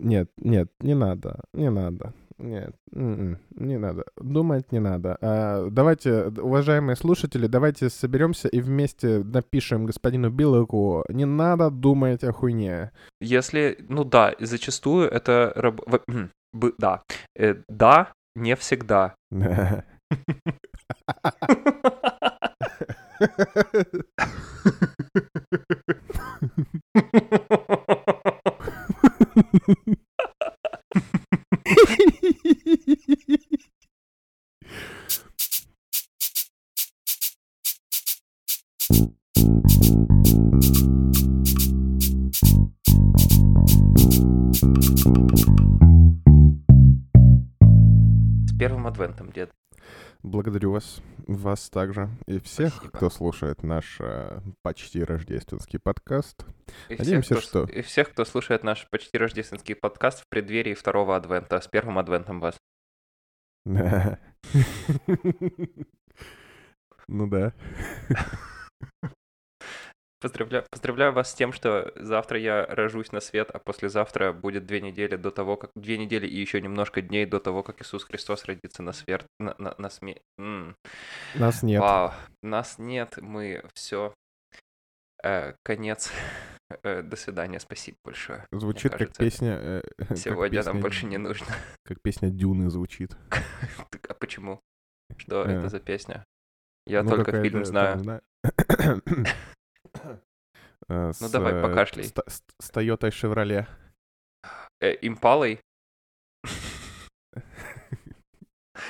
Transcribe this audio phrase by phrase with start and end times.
[0.00, 2.12] нет, нет, не надо, не надо.
[2.38, 4.04] Нет, м-м, не надо.
[4.16, 5.18] Думать не надо.
[5.20, 12.32] А, давайте, уважаемые слушатели, давайте соберемся и вместе напишем господину Билыку, не надо думать о
[12.32, 12.92] хуйне.
[13.20, 15.52] Если, ну да, зачастую это...
[15.54, 17.02] раб- хм, бы- Да,
[17.36, 19.14] Э, да, не всегда.
[29.52, 29.58] С
[48.58, 49.50] первым адвентом, дед.
[50.22, 52.92] Благодарю вас, вас также, и всех, Спасибо.
[52.96, 56.44] кто слушает наш э, почти рождественский подкаст.
[56.90, 60.74] И Надеемся, всех, кто, что- И всех, кто слушает наш почти рождественский подкаст в преддверии
[60.74, 61.58] второго адвента.
[61.60, 62.56] С первым адвентом вас.
[67.12, 67.52] Ну да.
[70.20, 74.82] Поздравляю, поздравляю вас с тем, что завтра я рожусь на свет, а послезавтра будет две
[74.82, 75.70] недели до того, как...
[75.74, 79.24] Две недели и еще немножко дней до того, как Иисус Христос родится на свет...
[79.38, 80.20] На, на, на сме...
[80.38, 80.76] М.
[81.34, 81.80] Нас нет.
[81.80, 84.14] Вау, нас нет, мы все.
[85.64, 86.10] конец.
[86.84, 88.46] Э, до свидания, спасибо большое.
[88.52, 89.58] Звучит как кажется, песня...
[89.60, 91.46] э, как Сегодня нам песня- больше не нужно.
[91.84, 93.16] Как песня Дюны звучит.
[94.08, 94.60] А почему?
[95.16, 95.50] Что Э.
[95.58, 96.24] это за песня?
[96.86, 97.98] Я Ну, только фильм знаю.
[100.88, 102.04] Э, Ну, давай, э, покашляй.
[102.04, 103.66] С с- с Toyota Chevrolet.
[104.80, 105.60] Э, Импалой?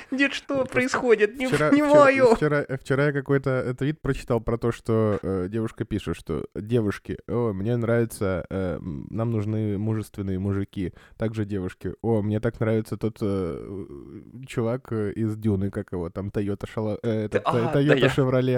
[0.09, 1.37] Нет, что происходит?
[1.37, 2.35] Не Вчера, понимаю.
[2.35, 6.45] Вчера, вчера, вчера я какой-то э, твит прочитал про то, что э, девушка пишет, что
[6.55, 10.93] девушки, о, мне нравится, э, нам нужны мужественные мужики.
[11.17, 13.85] Также девушки, о, мне так нравится тот э,
[14.47, 17.99] чувак э, из Дюны, как его там, Toyota, Шала, э, этот, а, э, да Toyota
[17.99, 18.51] я-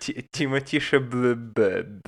[0.00, 2.00] Chevrolet, Ти- Тимоти Шеблебе.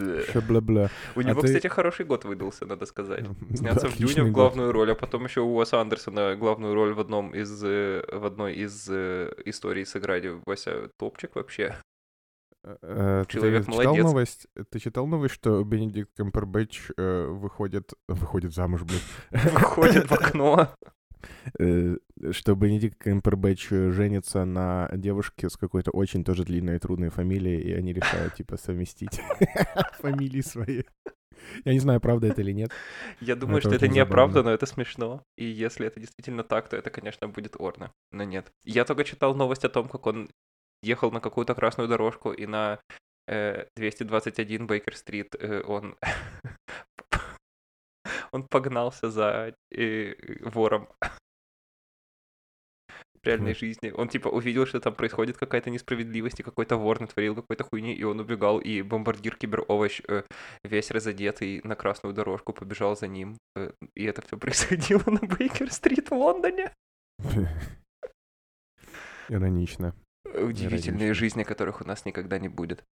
[0.49, 0.91] бла-бла.
[1.17, 3.25] У А него, ты- кстати, хороший год выдался, надо сказать.
[3.55, 4.35] Сняться в Дюне в год.
[4.35, 8.25] главную роль, а потом еще у Уэса Андерсона главную роль в одном из э, в
[8.25, 10.25] одной из э, историй сыграть.
[10.47, 11.77] Вася топчик вообще.
[12.65, 14.05] Э, ты Человек читал молодец.
[14.05, 14.47] новость?
[14.71, 19.01] Ты читал новость, что Бенедикт Камбербэтч э, выходит, выходит замуж, блин,
[19.53, 20.69] Выходит в окно.
[22.31, 27.61] Что Бенедикт Камбербэтч э, женится на девушке с какой-то очень тоже длинной и трудной фамилией,
[27.61, 29.21] и они решают, типа, совместить
[29.99, 30.83] фамилии свои.
[31.65, 32.71] Я не знаю, правда это или нет.
[33.21, 34.51] Я думаю, это что это неоправданно, забавно.
[34.51, 35.25] но это смешно.
[35.37, 37.93] И если это действительно так, то это, конечно, будет орно.
[38.13, 38.53] Но нет.
[38.65, 40.29] Я только читал новость о том, как он
[40.83, 42.81] ехал на какую-то красную дорожку, и на
[43.27, 45.97] э, 221 Бейкер-стрит э, он...
[48.33, 50.89] он погнался за э, вором.
[53.23, 53.93] В реальной жизни.
[53.95, 58.03] Он типа увидел, что там происходит какая-то несправедливость, и какой-то вор натворил какой-то хуйни, и
[58.03, 60.25] он убегал, и бомбардир киберовощ э,
[60.65, 63.37] весь разодетый на красную дорожку побежал за ним.
[63.55, 66.73] э, И это все происходило на Бейкер-стрит в Лондоне.
[69.29, 69.95] Иронично.
[70.25, 71.15] Удивительные Иронично.
[71.15, 72.85] жизни, которых у нас никогда не будет.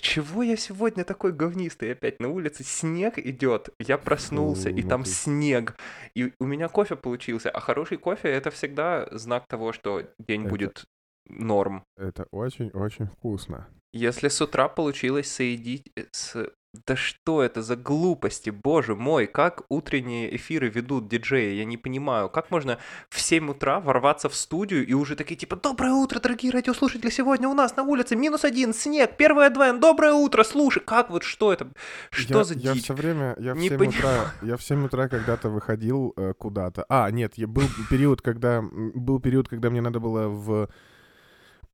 [0.00, 2.64] Чего я сегодня такой говнистый опять на улице?
[2.64, 3.70] Снег идет.
[3.78, 5.76] Я проснулся, и там снег.
[6.14, 7.50] И у меня кофе получился.
[7.50, 10.84] А хороший кофе это всегда знак того, что день Это- будет
[11.28, 11.84] норм.
[11.96, 13.68] Это очень-очень вкусно.
[13.92, 16.50] Если с утра получилось соединить э, с...
[16.74, 22.28] Да что это за глупости, боже мой, как утренние эфиры ведут диджеи, я не понимаю,
[22.28, 26.52] как можно в 7 утра ворваться в студию и уже такие типа «Доброе утро, дорогие
[26.52, 31.08] радиослушатели, сегодня у нас на улице минус один, снег, первый адвент, доброе утро, слушай, как
[31.08, 31.68] вот что это,
[32.10, 34.84] что я, за я дичь?» все время, я в Не 7 утра, я в 7
[34.84, 36.84] утра когда-то выходил э, куда-то.
[36.90, 40.68] А, нет, я был период, когда был период, когда мне надо было в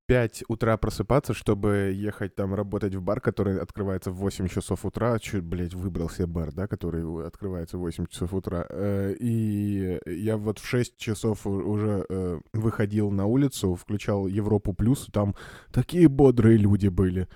[0.06, 5.19] 5 утра просыпаться, чтобы ехать там работать в бар, который открывается в 8 часов утра.
[5.19, 8.66] Чуть, блядь, выбрал себе бар, да, который открывается в 8 часов утра.
[8.69, 15.06] Э, И я вот в 6 часов уже э, выходил на улицу, включал Европу Плюс,
[15.12, 15.34] там
[15.72, 17.28] такие бодрые люди были.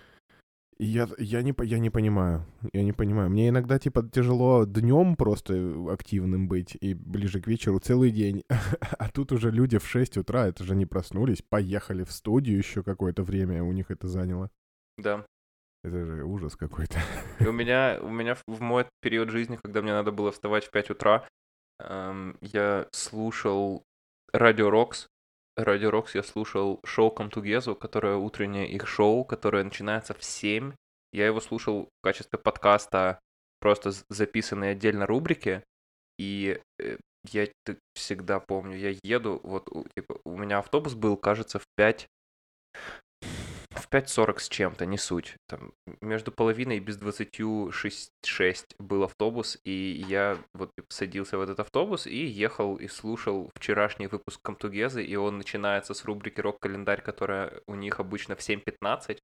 [0.80, 2.46] Я, я, не, я не понимаю.
[2.72, 3.30] Я не понимаю.
[3.30, 8.44] Мне иногда, типа, тяжело днем просто активным быть и ближе к вечеру целый день.
[8.98, 12.82] А тут уже люди в 6 утра, это же не проснулись, поехали в студию еще
[12.82, 14.50] какое-то время, у них это заняло.
[14.98, 15.24] Да,
[15.84, 16.98] Это же ужас какой-то.
[17.40, 20.64] И у меня, у меня в- в мой период жизни, когда мне надо было вставать
[20.64, 21.26] в 5 утра,
[21.80, 23.82] эм, я слушал
[24.32, 25.06] Радио Рокс.
[25.58, 30.72] Радио Рокс я слушал шоу Come Together, которое утреннее их шоу, которое начинается в 7.
[31.12, 33.18] Я его слушал в качестве подкаста,
[33.58, 35.64] просто записанной отдельно рубрики.
[36.16, 36.98] и э,
[37.32, 37.48] я
[37.94, 42.06] всегда помню, я еду, вот, типа, у меня автобус был, кажется, в 5,
[43.78, 45.36] в 5.40 с чем-то, не суть.
[45.48, 51.60] Там между половиной и без 26 6 был автобус, и я вот садился в этот
[51.60, 57.60] автобус и ехал и слушал вчерашний выпуск Камтугезы, и он начинается с рубрики «Рок-календарь», которая
[57.66, 59.18] у них обычно в 7.15.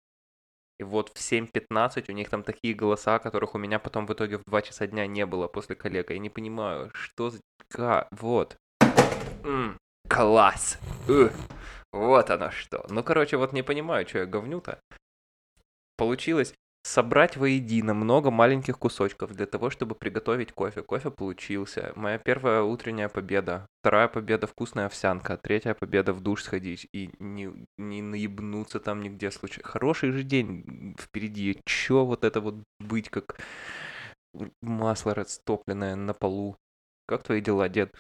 [0.81, 4.39] И вот в 7.15 у них там такие голоса, которых у меня потом в итоге
[4.39, 6.15] в 2 часа дня не было после коллега.
[6.15, 7.41] Я не понимаю, что за...
[7.69, 8.09] Ка...
[8.11, 8.57] Вот.
[10.09, 10.79] Класс.
[11.95, 12.85] Вот оно что.
[12.91, 14.81] Ну, короче, вот не понимаю, что я говню-то.
[15.97, 16.53] Получилось
[16.83, 20.83] собрать воедино много маленьких кусочков для того, чтобы приготовить кофе.
[20.83, 21.93] Кофе получился.
[21.95, 23.69] Моя первая утренняя победа.
[23.81, 25.37] Вторая победа вкусная овсянка.
[25.37, 27.49] Третья победа в душ сходить и не,
[27.79, 29.63] не наебнуться там нигде случай.
[29.63, 31.61] Хороший же день впереди.
[31.65, 33.39] Чё вот это вот быть как
[34.61, 36.57] масло растопленное на полу?
[37.07, 37.95] Как твои дела, дед?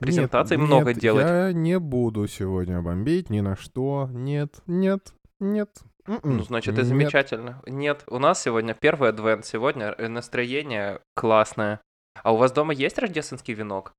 [0.00, 1.26] Э, Презентаций нет, много нет, делать.
[1.26, 4.08] Я не буду сегодня бомбить ни на что.
[4.12, 5.70] Нет, нет, нет.
[6.06, 6.88] м-м, Ну, значит, это нет.
[6.88, 7.62] замечательно.
[7.66, 11.80] Нет, у нас сегодня первый адвент, сегодня э, настроение классное.
[12.22, 13.92] А у вас дома есть рождественский венок?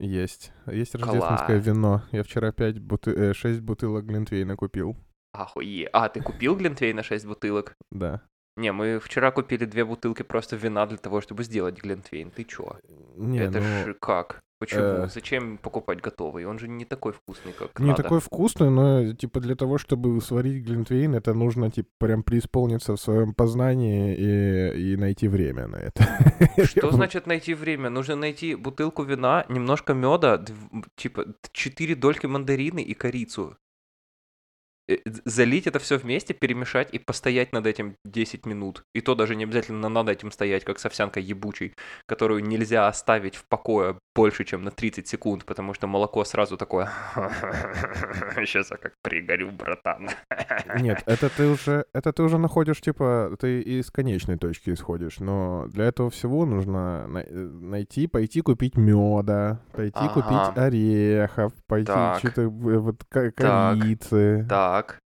[0.00, 0.52] Есть.
[0.66, 1.66] Есть рождественское Класс.
[1.66, 2.02] вино.
[2.10, 3.34] Я вчера 5 буты...
[3.34, 4.96] 6 бутылок Глинтвейна купил.
[5.32, 5.88] Ахуе.
[5.92, 7.74] А, ты купил глинтвейн на 6 бутылок?
[7.90, 8.20] Да.
[8.56, 12.30] Не, мы вчера купили две бутылки просто вина для того, чтобы сделать глинтвейн.
[12.30, 12.76] Ты чё?
[13.16, 14.40] Не, это ну, ж как?
[14.62, 14.82] Почему?
[14.82, 16.44] э, Зачем покупать готовый?
[16.44, 18.02] Он же не такой вкусный, как не надо.
[18.04, 23.00] такой вкусный, но типа для того, чтобы сварить Глинтвейн, это нужно типа прям преисполниться в
[23.00, 26.06] своем познании и, и найти время на это.
[26.64, 27.90] Что значит найти время?
[27.90, 30.44] Нужно найти бутылку вина, немножко меда,
[30.94, 33.56] типа 4 дольки мандарины и корицу.
[34.88, 38.84] Э, Залить это все вместе, перемешать и постоять над этим 10 минут.
[38.94, 41.74] И то даже не обязательно над этим стоять, как с овсянкой ебучей,
[42.06, 46.90] которую нельзя оставить в покое больше, чем на 30 секунд, потому что молоко сразу такое...
[48.36, 50.08] Сейчас я как пригорю, братан.
[50.80, 55.66] Нет, это ты уже, это ты уже находишь, типа, ты из конечной точки исходишь, но
[55.68, 60.14] для этого всего нужно э, найти, пойти купить меда, пойти Ага.
[60.14, 63.30] купить орехов, пойти что-то, э, вот, ко-
[64.48, 64.71] Так.
[64.72, 64.98] Так,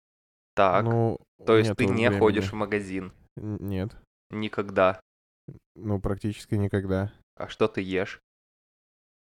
[0.54, 0.84] так.
[0.84, 2.18] Ну, То есть ты не времени.
[2.18, 3.96] ходишь в магазин Нет,
[4.30, 5.00] никогда.
[5.74, 7.10] ну, практически никогда.
[7.36, 8.20] А что ты ешь?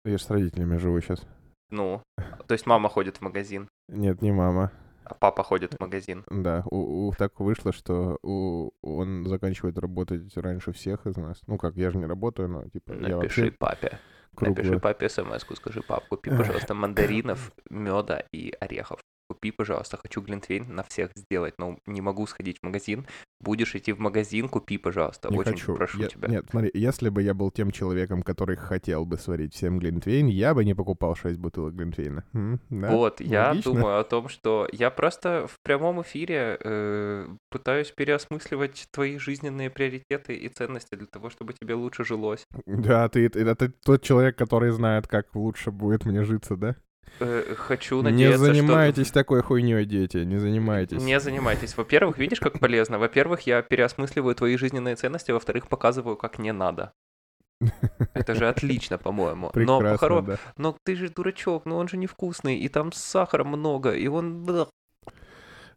[0.05, 1.25] Я ж с родителями живу сейчас.
[1.71, 2.03] Ну,
[2.47, 4.71] то есть мама ходит в магазин, Нет, не мама.
[5.03, 6.23] а папа ходит в магазин.
[6.29, 11.41] Да, у, у- так вышло, что у, он заканчивает работать раньше всех из нас.
[11.47, 13.99] Ну как, я же не работаю, но типа я Напиши вообще папе.
[14.35, 14.63] круглый.
[14.63, 18.99] Напиши папе смс скажи, пап, купи, пожалуйста, мандаринов, меда и орехов.
[19.41, 23.07] Купи, пожалуйста, хочу глинтвейн на всех сделать, но не могу сходить в магазин.
[23.39, 25.30] Будешь идти в магазин, купи, пожалуйста.
[25.31, 25.75] Не Очень хочу.
[25.75, 26.27] прошу Я- тебя.
[26.27, 30.53] Нет, смотри, если бы я был тем человеком, который хотел бы сварить всем глинтвейн, я
[30.53, 32.25] бы не покупал 6 бутылок глинтвейна.
[32.33, 32.89] М, да?
[32.91, 33.71] Вот, я Логично.
[33.71, 40.36] думаю о том, что я просто в прямом эфире э, пытаюсь переосмысливать твои жизненные приоритеты
[40.36, 42.44] и ценности для того, чтобы тебе лучше жилось.
[42.65, 46.75] Да, ты, ты- это тот человек, который знает, как лучше будет мне житься, да?
[47.19, 48.53] Э, хочу не надеяться, что...
[48.53, 51.01] занимайтесь такой хуйней, дети, не занимайтесь.
[51.01, 51.75] Не занимайтесь.
[51.75, 53.00] Во-первых, видишь, как полезно?
[53.00, 56.94] Во-первых, я переосмысливаю твои жизненные ценности, во-вторых, показываю, как не надо.
[58.13, 59.51] Это же отлично, по-моему.
[59.53, 60.38] Но, Прекрасно, по-хоро- да.
[60.57, 64.45] но ты же дурачок, но он же невкусный, и там сахара много, и он...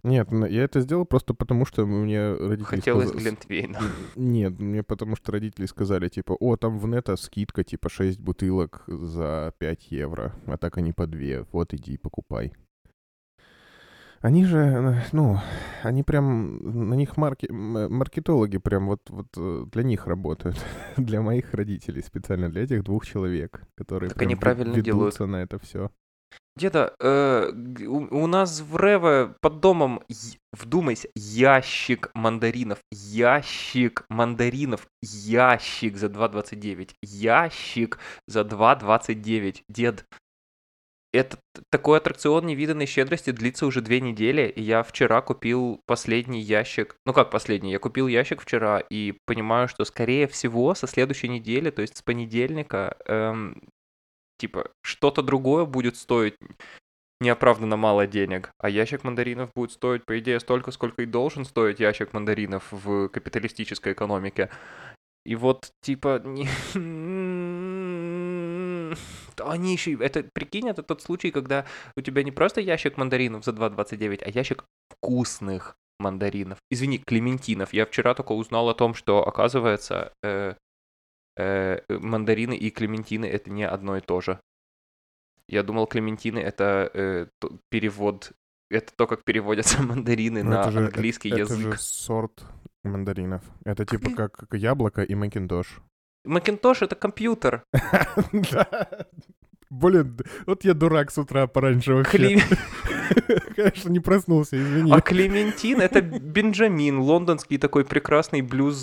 [0.04, 3.78] Нет, я это сделал просто потому, что мне родители Хотелось сказа- глинтвейна.
[4.16, 8.82] Нет, мне потому что родители сказали, типа, о, там в нета скидка, типа, 6 бутылок
[8.88, 12.52] за 5 евро, а так они по 2, вот иди покупай.
[14.20, 15.38] Они же, ну,
[15.82, 20.56] они прям, на них марки, маркетологи прям вот, вот э, для них работают,
[20.96, 24.86] для моих родителей, специально для этих двух человек, которые Так прям они правильно делают.
[25.14, 25.90] ведутся на это все.
[26.54, 27.50] Деда, э,
[27.86, 30.02] у, у нас в Рево под домом,
[30.52, 39.62] вдумайся, ящик мандаринов, ящик мандаринов, ящик за 2,29, ящик за 2,29.
[39.70, 40.04] Дед,
[41.12, 41.38] это
[41.70, 46.96] такой аттракцион невиданной щедрости длится уже две недели, и я вчера купил последний ящик.
[47.04, 47.70] Ну как последний?
[47.70, 52.02] Я купил ящик вчера и понимаю, что скорее всего со следующей недели, то есть с
[52.02, 53.62] понедельника, эм,
[54.42, 56.34] типа что-то другое будет стоить
[57.20, 61.78] неоправданно мало денег, а ящик мандаринов будет стоить, по идее, столько, сколько и должен стоить
[61.78, 64.50] ящик мандаринов в капиталистической экономике.
[65.24, 66.52] И вот, типа, они
[69.72, 69.92] еще...
[69.92, 71.64] Это, прикинь, это тот случай, когда
[71.96, 76.58] у тебя не просто ящик мандаринов за 2,29, а ящик вкусных мандаринов.
[76.68, 77.72] Извини, клементинов.
[77.72, 80.56] Я вчера только узнал о том, что, оказывается, э,
[81.36, 84.40] э, мандарины и клементины это не одно и то же.
[85.48, 87.26] Я думал, клементины это э,
[87.70, 88.32] перевод,
[88.70, 91.58] это то, как переводятся мандарины Ну, на это же- английский это язык.
[91.58, 92.44] же сорт
[92.84, 93.42] мандаринов.
[93.64, 95.80] Это типа как как яблоко и макинтош.
[96.24, 97.64] Макинтош это компьютер.
[99.70, 102.18] Блин, вот я дурак с утра пораньше вообще.
[102.36, 102.58] Кле-
[103.56, 104.92] Конечно, не проснулся, извини.
[104.92, 108.76] А Клементин это Бенджамин, лондонский такой прекрасный блюз,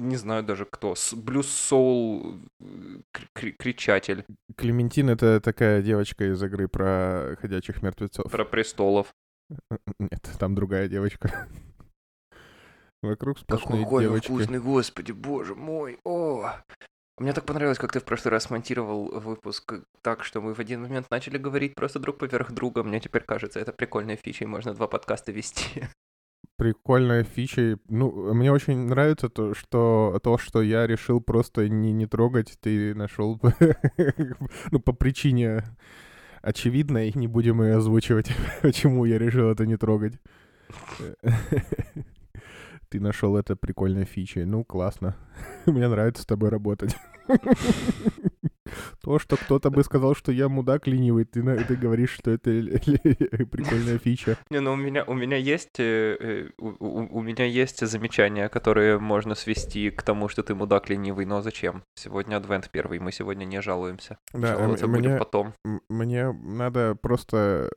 [0.00, 2.64] не знаю даже кто, блюз-соул э,
[3.12, 4.24] кр- кр- кричатель
[4.56, 8.30] Клементин— это такая девочка из игры про ходячих мертвецов.
[8.30, 9.14] про престолов.
[9.98, 11.48] Нет, там другая девочка.
[13.02, 14.26] Вокруг сплошные Какой он девочки.
[14.28, 16.52] вкусный, господи, боже мой, о!
[17.18, 20.82] Мне так понравилось, как ты в прошлый раз монтировал выпуск так, что мы в один
[20.82, 22.82] момент начали говорить просто друг поверх друга.
[22.82, 25.84] Мне теперь кажется, это прикольная фича, и можно два подкаста вести.
[26.60, 27.78] Прикольная фича.
[27.88, 32.94] Ну, мне очень нравится то, что то, что я решил просто не, не трогать, ты
[32.94, 33.40] нашел
[34.70, 35.64] ну, по причине
[36.42, 38.30] очевидной, не будем ее озвучивать,
[38.62, 40.18] почему я решил это не трогать.
[42.90, 44.44] Ты нашел это прикольной фичей.
[44.44, 45.16] Ну, классно.
[45.64, 46.94] Мне нравится с тобой работать.
[49.02, 52.50] То, что кто-то бы сказал, что я мудак ленивый, ты, ты говоришь, что это
[53.50, 54.36] прикольная фича.
[54.50, 58.98] Не, ну у меня, у меня есть, э, э, у, у- меня есть замечания, которые
[58.98, 61.82] можно свести к тому, что ты мудак ленивый, но зачем?
[61.94, 64.18] Сегодня адвент первый, мы сегодня не жалуемся.
[64.32, 65.54] Да, Жаловаться м- будем мне, потом.
[65.88, 67.70] мне надо просто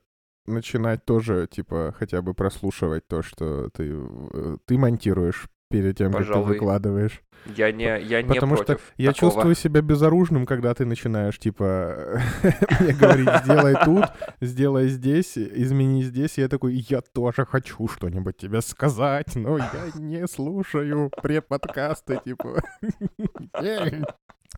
[0.46, 6.20] начинать тоже, типа, хотя бы прослушивать то, что ты, э, ты монтируешь перед тем, как
[6.20, 7.20] ты Пожалуй, выкладываешь.
[7.56, 9.32] Я не, я не Потому что я такого.
[9.32, 12.20] чувствую себя безоружным, когда ты начинаешь, типа,
[12.80, 14.04] мне говорить, сделай тут,
[14.40, 16.38] сделай здесь, измени здесь.
[16.38, 22.62] И я такой, я тоже хочу что-нибудь тебе сказать, но я не слушаю пре-подкасты, типа.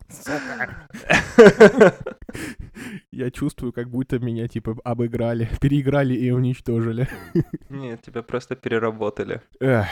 [0.09, 0.75] Сука.
[3.11, 7.07] Я чувствую, как будто меня, типа, обыграли, переиграли и уничтожили.
[7.69, 9.41] Нет, тебя просто переработали.
[9.59, 9.87] Эх,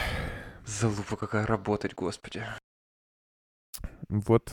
[0.66, 2.44] Залупа какая работать, господи.
[4.08, 4.52] вот,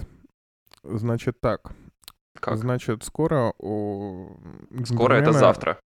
[0.83, 1.71] значит так.
[2.39, 2.57] Как?
[2.57, 4.37] Значит, скоро у...
[4.85, 5.79] Скоро это Гермена- завтра.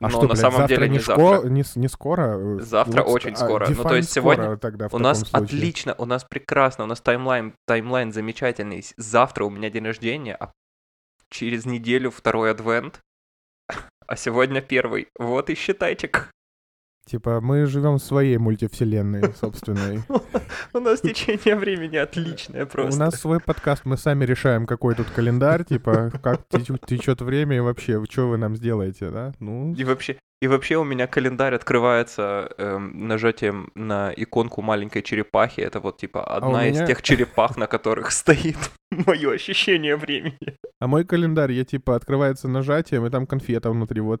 [0.00, 1.24] А Но что, на блядь, самом деле не не, завтра.
[1.24, 2.58] шко- не, не скоро?
[2.60, 3.68] Завтра вот, очень а, скоро.
[3.68, 5.44] Ну, то есть сегодня тогда У нас случае.
[5.44, 8.84] отлично, у нас прекрасно, у нас таймлайн, таймлайн замечательный.
[8.96, 10.52] Завтра у меня день рождения, а
[11.30, 13.00] через неделю второй адвент,
[14.06, 15.08] а сегодня первый.
[15.18, 16.10] Вот и считайте.
[17.06, 20.00] Типа, мы живем в своей мультивселенной собственной.
[20.72, 22.98] У нас течение времени отличное У просто.
[22.98, 28.02] нас свой подкаст, мы сами решаем, какой тут календарь, типа, как течет время и вообще,
[28.08, 29.32] что вы нам сделаете, да?
[29.38, 35.60] Ну, И вообще, и вообще у меня календарь открывается эм, нажатием на иконку маленькой черепахи.
[35.60, 38.56] Это вот типа одна у из меня- тех черепах, на которых стоит
[38.90, 40.56] мое ощущение времени.
[40.80, 44.20] а мой календарь, я типа, открывается нажатием, и там конфета внутри, вот,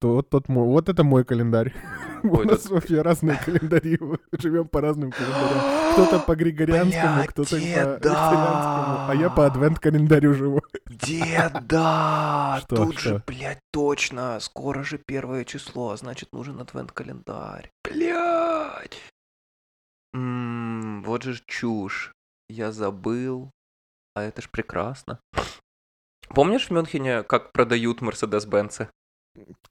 [0.00, 1.72] вот тот мой, вот это мой календарь.
[2.22, 3.98] У нас тут- вообще разные календари,
[4.38, 5.92] живем по разным календарям.
[5.92, 7.94] Кто-то по григорианскому, кто-то по деда!
[7.94, 10.60] викторианскому, а я по адвент-календарю живу.
[10.86, 12.58] Деда!
[12.62, 14.38] Что, Тут же, блядь, точно!
[14.40, 14.98] Скоро же
[15.40, 17.70] первое число, а значит нужен адвент-календарь.
[17.84, 19.00] Блядь!
[20.14, 22.12] М, Вот же чушь.
[22.48, 23.50] Я забыл.
[24.14, 25.20] А это ж прекрасно.
[26.34, 28.88] Помнишь в Мюнхене, как продают Мерседес-Бенцы?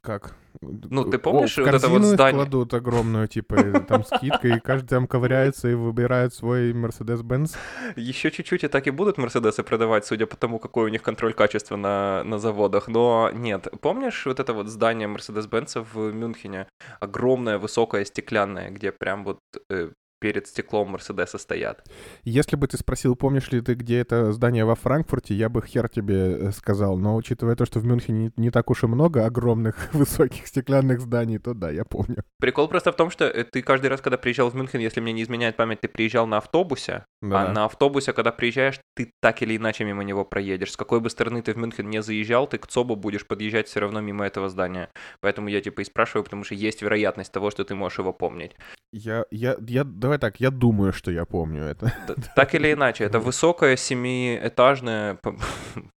[0.02, 0.36] Как?
[0.62, 2.34] Ну, ты О, помнишь в вот это вот здание?
[2.34, 7.56] кладут огромную, типа, там скидка, и каждый там ковыряется и выбирает свой Mercedes-Benz.
[7.96, 11.34] Еще чуть-чуть и так и будут Мерседесы продавать, судя по тому, какой у них контроль
[11.34, 12.88] качества на, на заводах.
[12.88, 13.68] Но нет.
[13.82, 16.68] Помнишь вот это вот здание Мерседес-Бенца в Мюнхене?
[17.00, 21.84] Огромное, высокое, стеклянное, где прям вот э, перед стеклом Мерседеса стоят.
[22.24, 25.90] Если бы ты спросил, помнишь ли ты, где это здание во Франкфурте, я бы хер
[25.90, 26.98] тебе э, сказал.
[26.98, 31.02] Но учитывая то, что в Мюнхене не, не так уж и много огромных высоких стеклянных
[31.02, 32.24] зданий, то да, я помню.
[32.40, 35.14] Прикол просто в том, что э, ты каждый раз, когда приезжал в Мюнхен, если мне
[35.14, 37.42] не изменяет память, ты приезжал на автобусе, Да.
[37.42, 40.72] а на автобусе, когда приезжаешь, ты так или иначе мимо него проедешь.
[40.72, 43.82] С какой бы стороны ты в Мюнхен не заезжал, ты к ЦОБу будешь подъезжать все
[43.82, 44.90] равно мимо этого здания.
[45.20, 48.56] Поэтому я типа и спрашиваю, потому что есть вероятность того, что ты можешь его помнить.
[48.94, 51.94] Я, я, я, давай так, я думаю, что я помню это.
[52.36, 55.20] Так или иначе, это высокое семиэтажное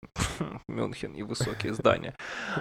[0.69, 2.15] Мюнхен и высокие здания.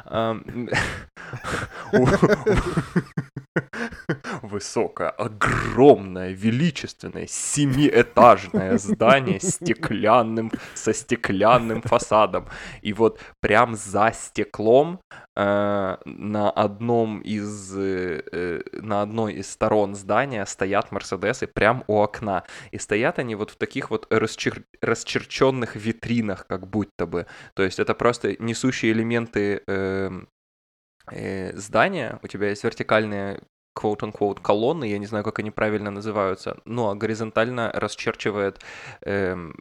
[4.50, 12.48] Высокое, огромное, величественное, семиэтажное здание стеклянным, со стеклянным фасадом.
[12.82, 15.00] И вот прям за стеклом
[15.36, 22.44] э, на одном из э, на одной из сторон здания стоят Мерседесы прям у окна.
[22.72, 24.64] И стоят они вот в таких вот расчер...
[24.82, 27.28] расчерченных витринах, как будто бы.
[27.54, 30.12] То есть это просто несущие элементы э,
[31.12, 32.20] э, здания.
[32.24, 33.42] У тебя есть вертикальные
[33.80, 38.60] quote-unquote колонны, я не знаю, как они правильно называются, а горизонтально расчерчивает
[39.02, 39.56] эм,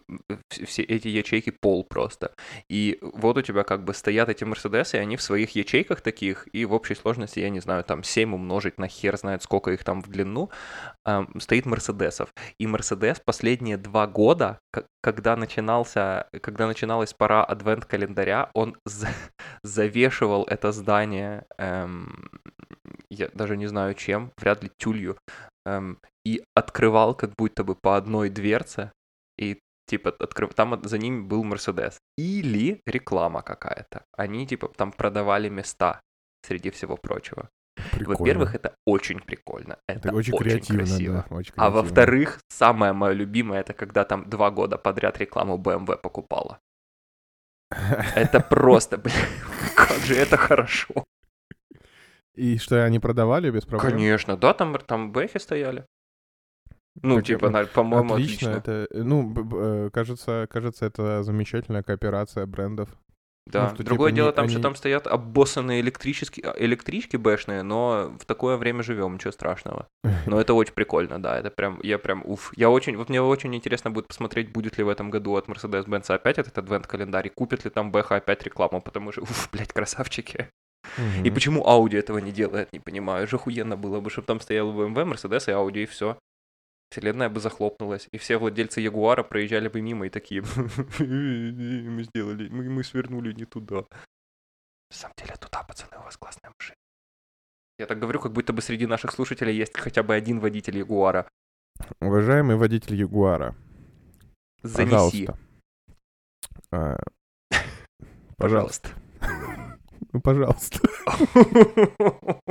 [0.49, 2.33] все эти ячейки пол просто.
[2.69, 6.49] И вот у тебя как бы стоят эти Мерседесы, и они в своих ячейках таких,
[6.53, 9.85] и в общей сложности, я не знаю, там 7 умножить на хер знает, сколько их
[9.85, 10.51] там в длину,
[11.07, 12.33] эм, стоит Мерседесов.
[12.59, 14.61] И Мерседес последние два года,
[15.09, 18.77] когда начинался, когда начиналась пора адвент-календаря, он
[19.63, 22.29] завешивал это здание эм,
[23.11, 25.17] я даже не знаю чем, вряд ли тюлью,
[25.65, 28.93] эм, и открывал как будто бы по одной дверце,
[29.39, 30.53] и типа открыв...
[30.53, 31.99] там за ними был Мерседес.
[32.19, 34.05] Или реклама какая-то.
[34.13, 36.03] Они типа там продавали места
[36.43, 37.49] среди всего прочего.
[37.93, 38.19] Прикольно.
[38.19, 39.79] Во-первых, это очень прикольно.
[39.89, 41.15] Это, это очень, очень креативно, красиво.
[41.15, 41.67] Да, очень креативно.
[41.67, 46.59] А во-вторых, самое мое любимое, это когда там два года подряд рекламу BMW покупала.
[48.15, 49.15] Это просто, блин,
[49.77, 51.05] как же это хорошо.
[52.35, 53.93] И что, они продавали без проблем?
[53.93, 55.85] Конечно, да, там, там бэхи стояли.
[57.03, 58.57] Ну, так, типа, на, по-моему, отлично.
[58.57, 58.73] отлично.
[58.73, 62.89] Это, ну, э, кажется, кажется, это замечательная кооперация брендов.
[63.51, 64.53] Да, ну, что, другое типа, дело, не, там они...
[64.53, 69.89] же там стоят обоссанные электрические, а, электрички бэшные, но в такое время живем, ничего страшного.
[70.27, 72.53] Но это очень прикольно, да, это прям, я прям, уф.
[72.57, 76.13] Я очень, вот мне очень интересно будет посмотреть, будет ли в этом году от Mercedes-Benz
[76.15, 80.51] опять этот адвент-календарь, и купит ли там Бэха опять рекламу, потому что, уф, блядь, красавчики.
[80.97, 81.25] Угу.
[81.25, 83.27] И почему Audi этого не делает, не понимаю.
[83.27, 86.19] Же охуенно было бы, чтобы там стоял BMW, Mercedes и Audi, и все.
[86.91, 90.43] Вселенная бы захлопнулась, и все владельцы Ягуара проезжали бы мимо и такие,
[90.99, 93.85] мы сделали, мы, мы свернули не туда.
[94.91, 96.77] На самом деле туда, пацаны, у вас классная машина.
[97.79, 101.29] Я так говорю, как будто бы среди наших слушателей есть хотя бы один водитель Ягуара.
[102.01, 103.55] Уважаемый водитель Ягуара,
[104.63, 105.27] Занеси.
[105.27, 105.39] пожалуйста.
[106.71, 106.97] А,
[108.39, 108.89] пожалуйста.
[110.13, 110.81] Ну, пожалуйста.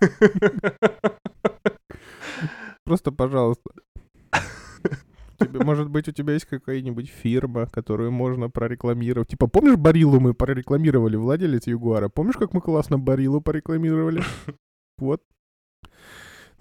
[2.88, 3.70] Просто, пожалуйста.
[5.38, 9.28] Тебе, может быть, у тебя есть какая-нибудь фирма, которую можно прорекламировать?
[9.28, 12.08] Типа, помнишь Барилу мы прорекламировали, владелец Ягуара?
[12.08, 14.22] Помнишь, как мы классно Барилу порекламировали?
[14.96, 15.22] Вот.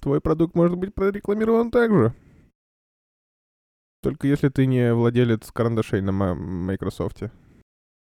[0.01, 2.13] Твой продукт может быть прорекламирован также.
[4.03, 7.23] Только если ты не владелец карандашей на Microsoft.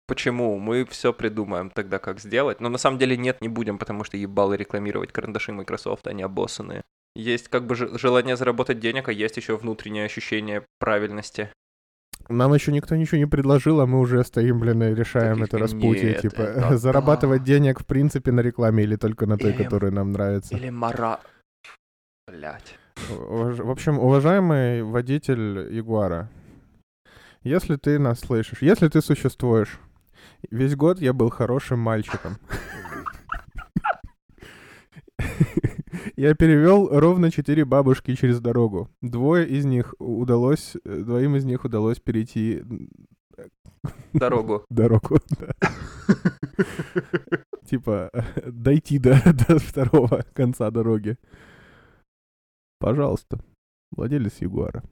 [0.06, 0.60] Почему?
[0.60, 2.62] Мы все придумаем тогда, как сделать.
[2.62, 6.84] Но на самом деле нет, не будем, потому что ебало рекламировать карандаши Microsoft, они обоссанные.
[7.16, 11.50] Есть как бы желание заработать денег, а есть еще внутреннее ощущение правильности.
[12.30, 15.58] Нам еще никто ничего не предложил, а мы уже стоим, блин, и решаем Таких это
[15.58, 16.10] распутье.
[16.12, 16.78] Нет, типа, это...
[16.78, 19.64] зарабатывать денег в принципе на рекламе или только на той, или...
[19.64, 20.56] которая нам нравится.
[20.56, 21.20] Или мара...
[22.28, 22.78] Блять.
[23.10, 26.30] В общем, уважаемый водитель Ягуара,
[27.44, 29.80] если ты нас слышишь, если ты существуешь,
[30.50, 32.38] Весь год я был хорошим мальчиком.
[36.16, 38.90] Я перевел ровно четыре бабушки через дорогу.
[39.02, 42.64] Двое из них удалось, двоим из них удалось перейти
[44.14, 44.66] дорогу.
[44.70, 45.54] Дорогу, да.
[47.66, 48.12] Типа
[48.46, 51.18] дойти до, до второго конца дороги.
[52.80, 53.40] Пожалуйста,
[53.92, 54.84] владелец Ягуара.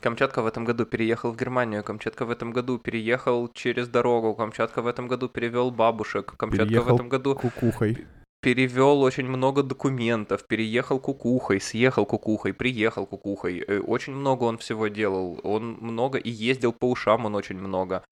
[0.00, 4.82] Камчатка в этом году переехал в Германию, Камчатка в этом году переехал через дорогу, Камчатка
[4.82, 8.04] в этом году перевел бабушек, Камчатка переехал в этом году кукухой.
[8.42, 13.60] Перевел очень много документов, переехал кукухой, съехал кукухой, приехал кукухой.
[13.60, 15.40] Э, очень много он всего делал.
[15.44, 18.04] Он много и ездил по ушам он очень много.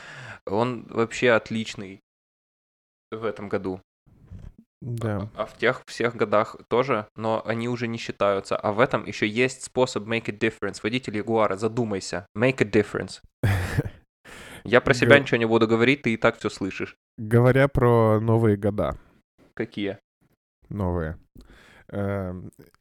[0.46, 2.00] Он вообще отличный
[3.10, 3.80] в этом году.
[4.80, 5.28] Да.
[5.34, 8.56] А, а в тех всех годах тоже, но они уже не считаются.
[8.56, 10.80] А в этом еще есть способ make a difference.
[10.82, 12.26] Водитель Ягуара, задумайся.
[12.36, 13.20] Make a difference.
[14.64, 16.96] Я про себя ничего не буду говорить, ты и так все слышишь.
[17.18, 18.96] Говоря про новые года.
[19.54, 19.98] Какие?
[20.70, 21.18] Новые.
[21.88, 22.50] Эм,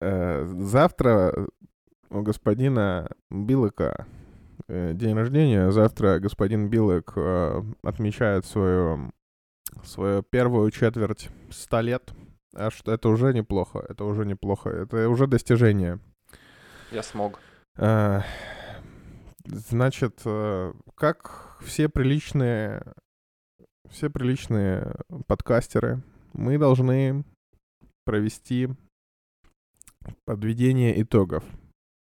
[0.00, 1.34] э, завтра
[2.10, 4.06] у господина Билыка
[4.66, 5.70] Э, день рождения.
[5.70, 9.12] Завтра господин Билек э, отмечает свою,
[9.84, 12.12] свою первую четверть 100 лет.
[12.54, 13.84] А что это уже неплохо.
[13.88, 14.70] Это уже неплохо.
[14.70, 15.98] Это уже достижение.
[16.92, 17.40] Я смог.
[19.46, 20.22] Значит,
[20.94, 22.82] как все приличные
[23.90, 27.24] все приличные подкастеры, мы должны
[28.04, 28.68] провести
[30.24, 31.44] подведение итогов.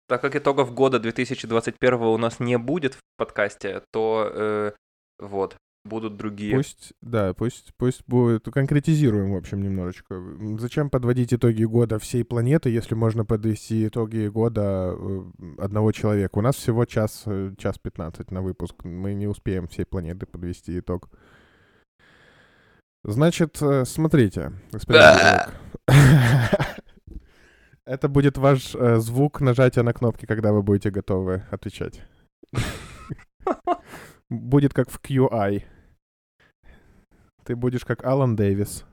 [0.08, 4.72] Так как итогов года 2021 у нас не будет в подкасте, то э,
[5.18, 6.56] вот, будут другие.
[6.56, 10.20] Пусть, да, пусть, пусть будет, конкретизируем, в общем, немножечко.
[10.58, 15.22] Зачем подводить итоги года всей планеты, если можно подвести итоги года э,
[15.58, 16.38] одного человека?
[16.38, 18.84] У нас всего час, э, час 15 на выпуск.
[18.84, 21.08] Мы не успеем всей планеты подвести итог.
[23.04, 24.52] Значит, э, смотрите.
[27.86, 32.02] Это будет ваш э, звук нажатия на кнопки, когда вы будете готовы отвечать.
[34.30, 35.64] Будет как в QI.
[37.44, 38.84] Ты будешь как Алан Дэвис.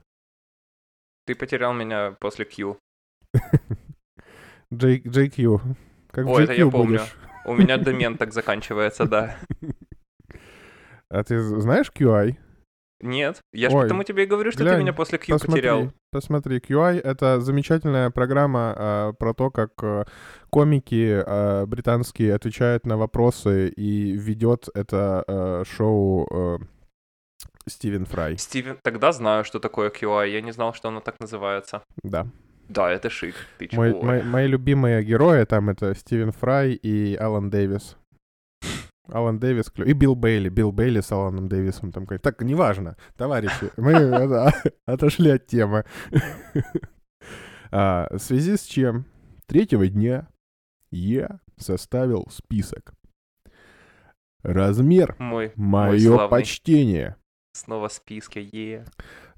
[1.25, 2.79] Ты потерял меня после Q.
[4.71, 5.59] J- JQ.
[6.09, 6.99] Как О, это я помню.
[6.99, 7.15] будешь.
[7.45, 9.37] У меня домен так заканчивается, да.
[11.09, 12.37] А ты знаешь QI?
[12.99, 15.91] Нет, я же потому тебе и говорю, что ты глянь, меня после Q Посмотри, потерял.
[16.11, 16.57] посмотри.
[16.57, 20.05] QI— это замечательная программа а, про то, как а,
[20.49, 26.57] комики а, британские отвечают на вопросы, и ведет это а, шоу а,
[27.69, 28.37] Стивен Фрай.
[28.37, 30.29] Стивен, тогда знаю, что такое QI.
[30.29, 31.83] Я не знал, что оно так называется.
[32.03, 32.25] Да.
[32.67, 33.35] Да, это шик.
[33.59, 37.95] Ты Мой- мои, мои любимые герои там— это Стивен Фрай и Алан Дэвис.
[39.09, 40.49] Алан Дэвис клё- и Билл Бейли.
[40.49, 42.05] Билл Бейли с Аланом Дэвисом там.
[42.05, 43.93] какой- Так, неважно, товарищи, мы
[44.85, 45.85] отошли от темы.
[47.71, 49.05] А, В связи с чем
[49.45, 50.27] третьего дня
[50.89, 52.93] я составил список.
[54.43, 57.17] Размер Мой, мое почтение.
[57.51, 58.85] Снова в списке, е.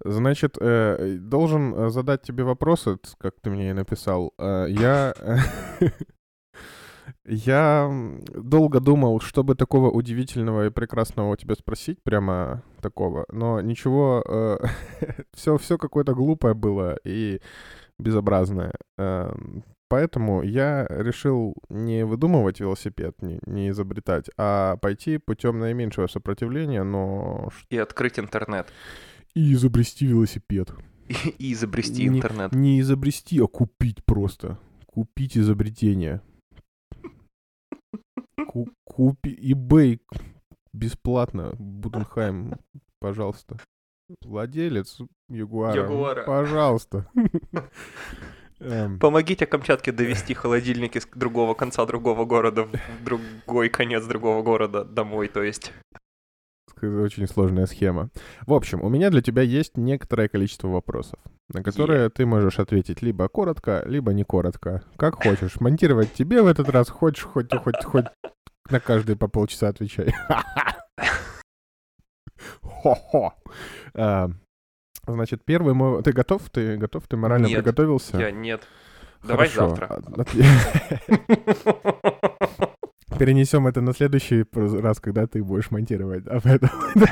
[0.04, 4.34] Значит, э, должен э, задать тебе вопросы, как ты мне и написал.
[4.38, 5.14] Э, Я...
[7.32, 7.92] Я
[8.36, 14.24] долго думал, чтобы такого удивительного и прекрасного у тебя спросить, прямо такого, но ничего,
[15.34, 17.40] все, все какое-то глупое было и
[18.00, 18.74] безобразное.
[18.98, 26.84] Эм, Поэтому я решил не выдумывать велосипед, не, не изобретать, а пойти путем наименьшего сопротивления,
[26.84, 28.72] но И открыть интернет.
[29.34, 30.72] и изобрести велосипед.
[31.40, 32.54] И, изобрести Не- интернет.
[32.54, 34.60] Не изобрести, а купить просто.
[34.86, 36.22] Купить изобретение.
[38.50, 40.00] Ку- Купи eBay
[40.74, 41.54] бесплатно.
[41.60, 42.56] Буденхайм,
[43.00, 43.58] пожалуйста.
[44.24, 44.98] Владелец
[45.30, 45.80] Ягуара.
[45.80, 46.24] Ягуара.
[46.24, 47.08] Пожалуйста.
[48.60, 54.84] Эм, Помогите Камчатке довести холодильники с другого конца другого города в другой конец другого города
[54.84, 55.72] домой, то есть.
[56.82, 58.10] Очень сложная схема.
[58.48, 63.02] В общем, у меня для тебя есть некоторое количество вопросов, на которые ты можешь ответить
[63.02, 64.84] либо коротко, либо не коротко.
[64.98, 65.60] Как хочешь.
[65.60, 68.06] Монтировать тебе в этот раз хочешь, хоть, хоть, хоть
[68.72, 70.14] на каждый по полчаса отвечай.
[72.62, 73.34] Хо-хо.
[73.96, 74.30] А,
[75.08, 76.04] Значит, первый мой...
[76.04, 76.50] Ты готов?
[76.52, 77.08] Ты готов?
[77.08, 78.18] Ты морально Нет, приготовился?
[78.18, 78.62] Я нет.
[79.24, 79.76] Давай Хорошо.
[79.76, 80.02] завтра.
[83.18, 86.26] Перенесем это на следующий раз, когда ты будешь монтировать.
[86.28, 86.72] А поэтому-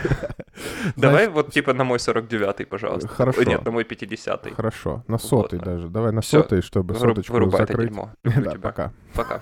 [0.95, 3.07] Давай Значит, вот типа на мой 49-й, пожалуйста.
[3.09, 3.43] Хорошо.
[3.43, 4.51] Нет, на мой 50-й.
[4.53, 5.65] Хорошо, на сотый Вот.
[5.65, 5.89] даже.
[5.89, 7.89] Давай на сотый, чтобы Выру- соточку Вырубай это закрыть.
[7.89, 8.11] дерьмо.
[8.23, 8.59] Люблю Да, тебя.
[8.61, 8.93] пока.
[9.13, 9.39] Пока.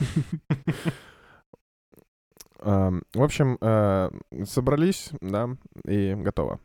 [2.66, 4.10] Эм, в общем, э,
[4.44, 5.50] собрались, да,
[5.86, 6.60] и готово.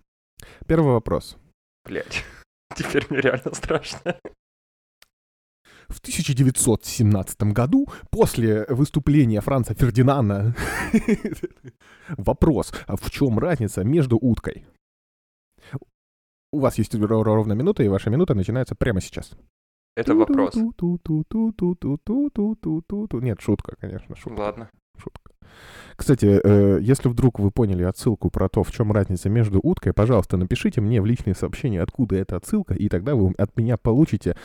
[0.67, 1.37] Первый вопрос.
[1.85, 2.25] Блять,
[2.75, 4.17] теперь мне реально страшно.
[5.89, 10.55] В 1917 году, после выступления Франца Фердинана,
[12.09, 14.65] вопрос, а в чем разница между уткой?
[16.51, 19.33] У вас есть ровно минута, и ваша минута начинается прямо сейчас.
[19.97, 20.55] Это вопрос.
[23.21, 24.41] Нет, шутка, конечно, шутка.
[24.41, 24.71] Ладно.
[24.97, 25.30] Шутка.
[25.97, 30.37] Кстати, э, если вдруг вы поняли отсылку про то, в чем разница между уткой, пожалуйста,
[30.37, 34.37] напишите мне в личные сообщения, откуда эта отсылка, и тогда вы от меня получите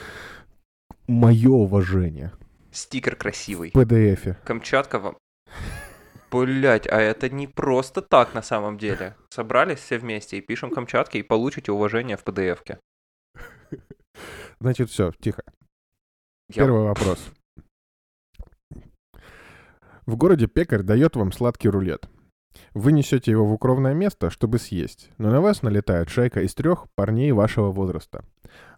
[1.08, 2.32] мое уважение
[2.72, 3.72] Стикер красивый.
[3.74, 4.36] в PDF.
[4.44, 5.18] Камчатка вам...
[6.32, 9.16] Блять, а это не просто так на самом деле.
[9.30, 12.80] Собрались все вместе и пишем Камчатке и получите уважение в PDF-ке.
[14.60, 15.44] Значит, все, тихо.
[16.50, 17.20] Я- Первый вопрос.
[20.06, 22.08] В городе пекарь дает вам сладкий рулет.
[22.74, 26.86] Вы несете его в укромное место, чтобы съесть, но на вас налетает шайка из трех
[26.96, 28.24] парней вашего возраста.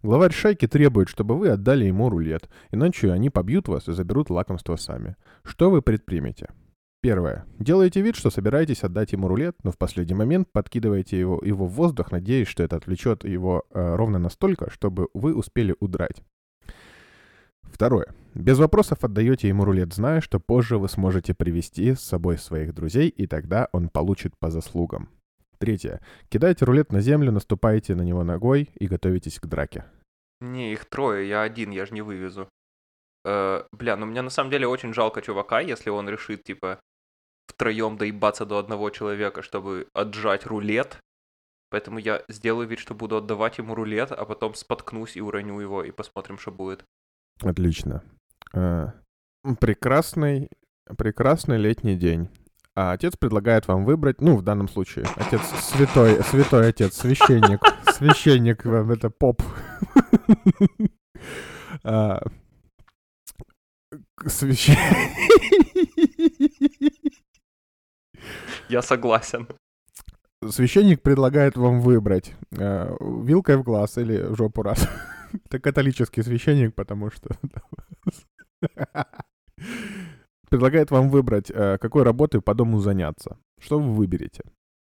[0.01, 4.77] Главарь шайки требует, чтобы вы отдали ему рулет, иначе они побьют вас и заберут лакомство
[4.77, 5.15] сами.
[5.43, 6.47] Что вы предпримете?
[7.01, 7.45] Первое.
[7.59, 11.73] Делаете вид, что собираетесь отдать ему рулет, но в последний момент подкидываете его, его в
[11.73, 16.23] воздух, надеясь, что это отвлечет его э, ровно настолько, чтобы вы успели удрать.
[17.71, 18.07] Второе.
[18.33, 23.09] Без вопросов отдаете ему рулет, зная, что позже вы сможете привести с собой своих друзей,
[23.09, 25.09] и тогда он получит по заслугам.
[25.57, 26.01] Третье.
[26.29, 29.85] Кидаете рулет на землю, наступаете на него ногой и готовитесь к драке.
[30.39, 32.47] Не, их трое, я один, я же не вывезу.
[33.25, 36.79] Э, бля, ну мне на самом деле очень жалко чувака, если он решит, типа,
[37.47, 40.99] втроем доебаться до одного человека, чтобы отжать рулет.
[41.69, 45.83] Поэтому я сделаю вид, что буду отдавать ему рулет, а потом споткнусь и уроню его,
[45.83, 46.85] и посмотрим, что будет.
[47.41, 48.03] Отлично.
[48.53, 48.91] Э,
[49.59, 50.49] прекрасный,
[50.97, 52.29] прекрасный летний день.
[52.75, 57.59] А отец предлагает вам выбрать, ну, в данном случае, отец святой, святой отец, священник,
[57.93, 59.41] священник вам, это поп.
[61.83, 62.21] А,
[64.25, 64.77] священник.
[68.69, 69.47] Я согласен.
[70.47, 74.87] Священник предлагает вам выбрать э, вилкой в глаз или в жопу раз.
[75.45, 77.29] Это католический священник, потому что...
[80.49, 83.37] Предлагает вам выбрать, э, какой работой по дому заняться.
[83.59, 84.43] Что вы выберете?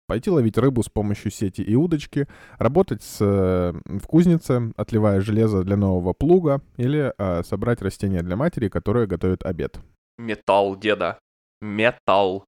[0.07, 2.27] Пойти ловить рыбу с помощью сети и удочки,
[2.59, 8.35] работать с, э, в кузнице, отливая железо для нового плуга, или э, собрать растения для
[8.35, 9.79] матери, которая готовит обед.
[10.17, 11.19] Металл, деда.
[11.61, 12.45] Металл.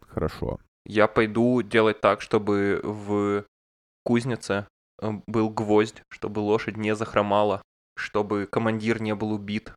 [0.00, 0.60] Хорошо.
[0.86, 3.44] Я пойду делать так, чтобы в
[4.04, 4.66] кузнице
[5.00, 7.62] был гвоздь, чтобы лошадь не захромала,
[7.96, 9.74] чтобы командир не был убит,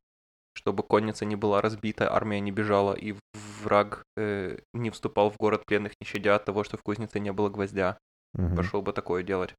[0.53, 3.15] чтобы конница не была разбита, армия не бежала, и
[3.61, 7.31] враг э, не вступал в город пленных, не щадя от того, что в кузнице не
[7.31, 7.97] было гвоздя.
[8.33, 8.55] Мгм.
[8.55, 9.55] Пошел бы такое делать.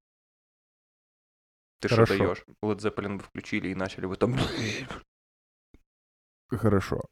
[1.80, 2.44] Ты что даешь?
[2.64, 4.36] Led Zeppelin бы включили и начали бы там...
[6.50, 7.02] Хорошо.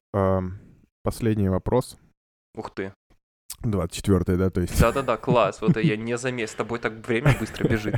[1.03, 1.99] Последний вопрос.
[2.57, 2.93] Ух ты.
[3.63, 4.81] 24 да, то есть...
[4.81, 5.61] Да-да-да, класс.
[5.61, 6.53] Вот я не заметил.
[6.53, 7.97] С тобой так время быстро бежит.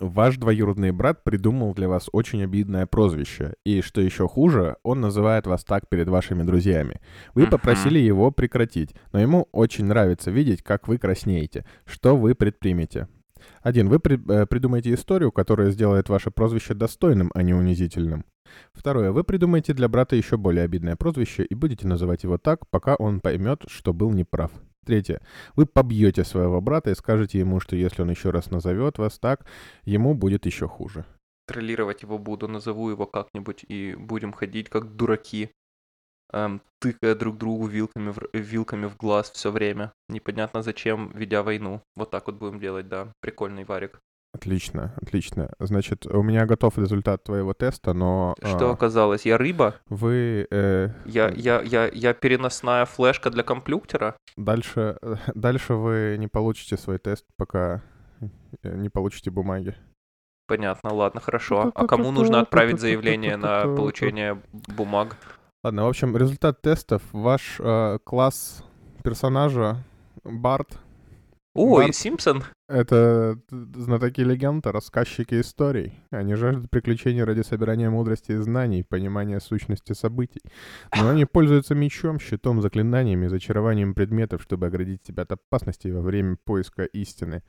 [0.00, 5.46] Ваш двоюродный брат придумал для вас очень обидное прозвище, и, что еще хуже, он называет
[5.46, 7.00] вас так перед вашими друзьями.
[7.34, 11.64] Вы попросили его прекратить, но ему очень нравится видеть, как вы краснеете.
[11.86, 13.06] Что вы предпримете?
[13.62, 18.24] Один, вы при- э, придумаете историю, которая сделает ваше прозвище достойным, а не унизительным.
[18.72, 22.96] Второе, вы придумаете для брата еще более обидное прозвище и будете называть его так, пока
[22.96, 24.50] он поймет, что был неправ.
[24.84, 25.20] Третье,
[25.56, 29.46] вы побьете своего брата и скажете ему, что если он еще раз назовет вас так,
[29.84, 31.04] ему будет еще хуже.
[31.46, 35.50] Троллировать его буду, назову его как-нибудь и будем ходить как дураки,
[36.32, 39.92] эм, тыкая друг другу вилками в, вилками в глаз все время.
[40.08, 41.82] Непонятно зачем, ведя войну.
[41.96, 43.12] Вот так вот будем делать, да.
[43.20, 44.00] Прикольный варик.
[44.34, 45.50] Отлично, отлично.
[45.60, 49.24] Значит, у меня готов результат твоего теста, но Что а, оказалось?
[49.24, 49.76] Я рыба?
[49.88, 54.16] вы э, Я, я, я, я переносная флешка для компьютера?
[54.36, 54.98] дальше,
[55.34, 57.80] дальше вы не получите свой тест, пока
[58.62, 59.76] э, не получите бумаги.
[60.48, 61.70] Понятно, ладно, хорошо.
[61.72, 64.42] А кому нужно отправить заявление на получение
[64.76, 65.16] бумаг?
[65.62, 67.02] Ладно, в общем, результат тестов.
[67.12, 68.64] Ваш э, класс
[69.04, 69.76] персонажа
[70.24, 70.78] Барт
[71.54, 71.94] Ой, Барт.
[71.94, 72.42] Симпсон?
[72.68, 76.02] Это знатоки легенд, рассказчики историй.
[76.10, 80.40] Они жаждут приключений ради собирания мудрости и знаний, понимания сущности событий.
[80.96, 86.36] Но они пользуются мечом, щитом, заклинаниями, зачарованием предметов, чтобы оградить себя от опасностей во время
[86.44, 87.42] поиска истины.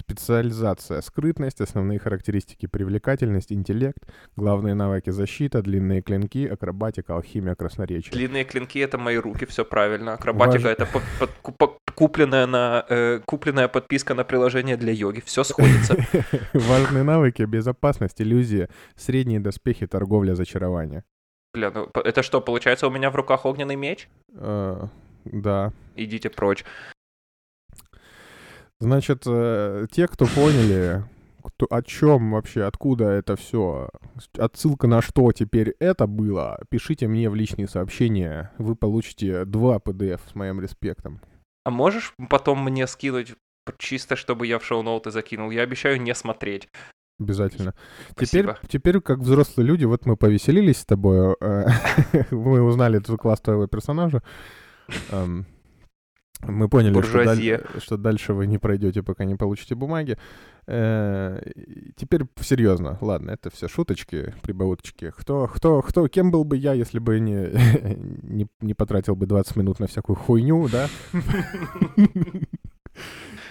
[0.00, 3.98] Специализация, скрытность, основные характеристики, привлекательность, интеллект,
[4.34, 8.12] главные навыки защита, длинные клинки, акробатика, алхимия, красноречие.
[8.12, 10.14] Длинные клинки это мои руки, все правильно.
[10.14, 15.20] Акробатика Важ- это по- ку- по- купленная, на, э, купленная подписка на приложение для йоги.
[15.20, 15.94] Все сходится.
[16.54, 21.04] Важные навыки, безопасность, иллюзия, средние доспехи, торговля, зачарование.
[21.52, 24.08] Бля, ну по- это что, получается у меня в руках огненный меч?
[24.34, 24.86] Э,
[25.24, 25.72] да.
[25.94, 26.64] Идите прочь.
[28.80, 31.04] Значит, э, те, кто поняли,
[31.44, 33.90] кто, о чем вообще, откуда это все,
[34.38, 38.52] отсылка на что теперь это было, пишите мне в личные сообщения.
[38.56, 41.20] Вы получите два PDF с моим респектом.
[41.64, 43.34] А можешь потом мне скинуть
[43.78, 45.50] чисто, чтобы я в шоу-ноуты закинул?
[45.50, 46.68] Я обещаю не смотреть.
[47.20, 47.74] Обязательно.
[48.12, 48.58] Теперь, Спасибо.
[48.66, 51.66] теперь, как взрослые люди, вот мы повеселились с тобой, э,
[52.30, 54.22] мы узнали твой класс твоего персонажа.
[56.42, 60.16] Мы поняли, что, даль- что дальше вы не пройдете, пока не получите бумаги.
[60.66, 65.12] Э, и Теперь серьезно, ладно, это все шуточки, прибауточки.
[65.16, 67.50] Кто, кто, кто, кем был бы я, если бы не,
[68.22, 70.88] не, не потратил бы 20 минут на всякую хуйню, да?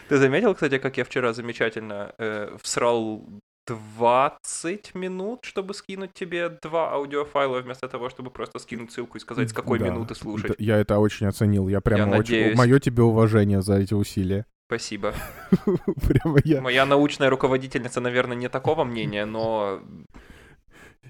[0.10, 3.24] Ты заметил, кстати, как я вчера замечательно э, всрал
[3.70, 9.50] 20 минут, чтобы скинуть тебе два аудиофайла, вместо того, чтобы просто скинуть ссылку и сказать,
[9.50, 10.56] с какой Да, минуты слушать.
[10.58, 11.68] Я это очень оценил.
[11.68, 12.36] Я прямо очень...
[12.36, 12.58] надеюсь.
[12.58, 14.46] Мое тебе уважение за эти усилия.
[14.68, 15.14] Спасибо.
[16.08, 16.62] Прямо я...
[16.62, 19.82] Моя научная руководительница, наверное, не такого мнения, но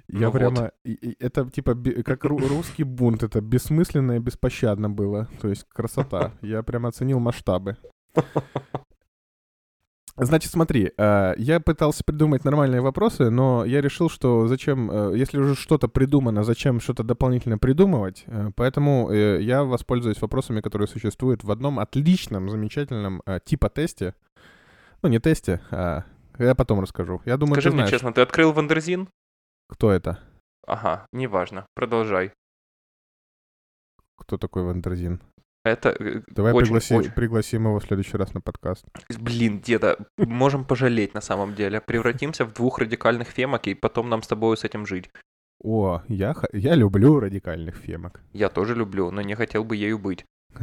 [0.08, 0.34] Я Ну вот.
[0.34, 0.72] прямо...
[0.86, 3.24] и Это типа как ру- русский бунт.
[3.24, 5.28] Это бессмысленно и беспощадно было.
[5.42, 6.32] То есть красота.
[6.42, 7.78] Я прям оценил масштабы.
[10.22, 15.40] Значит, смотри, э, я пытался придумать нормальные вопросы, но я решил, что зачем, э, если
[15.40, 18.24] уже что-то придумано, зачем что-то дополнительно придумывать.
[18.28, 24.14] Э, Поэтому я воспользуюсь вопросами, которые существуют в одном отличном, замечательном типа тесте.
[25.02, 26.04] Ну, не тесте, а
[26.38, 27.22] я потом расскажу.
[27.26, 29.08] Я думаю, Скажи мне знаешь, честно, ты открыл Wonderzine?
[29.70, 30.20] кто это.
[30.68, 31.66] Ага, неважно.
[31.76, 32.34] Продолжай.
[34.18, 35.22] Кто такой Wonderzine?
[35.70, 38.86] Это э, Давай очень, пригласи- очень- пригласим его в следующий раз на подкаст.
[39.20, 41.80] Блин, деда, можем пожалеть на самом деле.
[41.82, 45.10] Превратимся в двух радикальных фемок, и потом нам с тобой с этим жить.
[45.64, 48.22] О, я, я люблю радикальных фемок.
[48.34, 50.26] Я тоже люблю, но не хотел бы ею быть.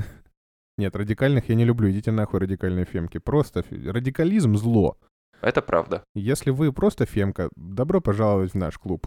[0.79, 1.91] Нет, радикальных я не люблю.
[1.91, 3.19] Идите нахуй, радикальные фемки.
[3.19, 4.97] Просто радикализм— зло.
[5.43, 6.03] Это правда.
[6.15, 9.07] Если вы просто фемка, добро пожаловать в наш клуб.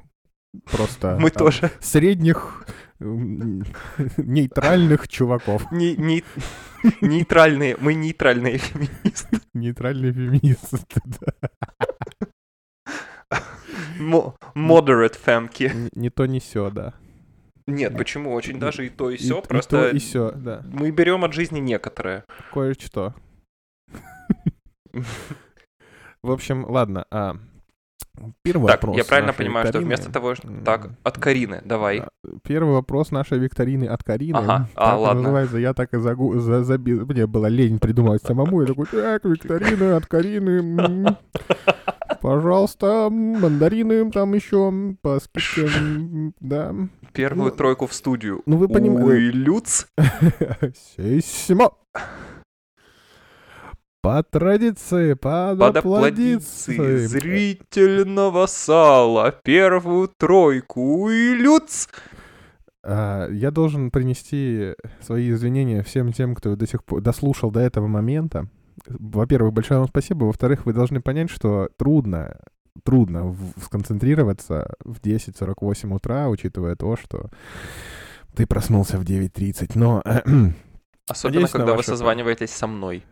[0.72, 2.66] Просто Мы а, тоже средних
[4.18, 5.72] нейтральных чуваков.
[5.72, 6.24] не, не-
[7.02, 9.40] нейтральные, мы нейтральные феминисты.
[9.54, 11.34] Нейтральные феминисты, да.
[14.56, 15.72] Moderate фемки.
[15.94, 16.94] Не то, не сё, да.
[17.68, 18.34] Нет, почему?
[18.34, 19.42] Очень даже и то, и все.
[19.42, 20.64] Просто то, и сё, да.
[20.72, 22.26] мы берем от жизни некоторое.
[22.52, 23.14] Кое-что.
[26.24, 27.06] В общем, ладно.
[28.44, 28.98] Первый Так, вопрос.
[28.98, 29.88] я правильно нашей понимаю, что викторины.
[29.88, 30.48] вместо того, что...
[30.66, 32.04] Так, от Карины, давай.
[32.44, 34.38] Первый вопрос нашей викторины от Карины.
[34.38, 35.22] Ага, а, Так ладно.
[35.24, 35.58] называется.
[35.58, 36.40] Я так и загу...
[36.40, 37.06] за- забил.
[37.06, 38.62] Мне было лень придумывать самому.
[38.62, 41.18] Я такой, так, викторина от Карины.
[42.22, 45.70] Пожалуйста, мандарины там еще по скидке.
[46.40, 46.76] Да.
[47.14, 48.42] Первую ну, тройку в студию.
[48.46, 49.86] ну, вы понимаете- Ой, Люц.
[54.02, 56.74] По традиции, под Под аплодиции.
[56.74, 59.36] аплодиции зрительного сала.
[59.44, 61.10] Первую тройку.
[61.10, 61.88] И Люц.
[62.82, 67.88] А, Я должен принести свои извинения всем тем, кто до сих пор дослушал до этого
[67.88, 68.48] момента.
[68.88, 70.24] Во-первых, большое вам спасибо.
[70.26, 72.40] Во-вторых, вы должны понять, что трудно,
[72.84, 77.30] трудно в- сконцентрироваться в 10.48 утра, учитывая то, что
[78.34, 79.72] ты проснулся в 9.30.
[79.76, 80.02] Но
[81.10, 83.04] Особенно, Надеюсь на когда вы созваниваетесь со мной.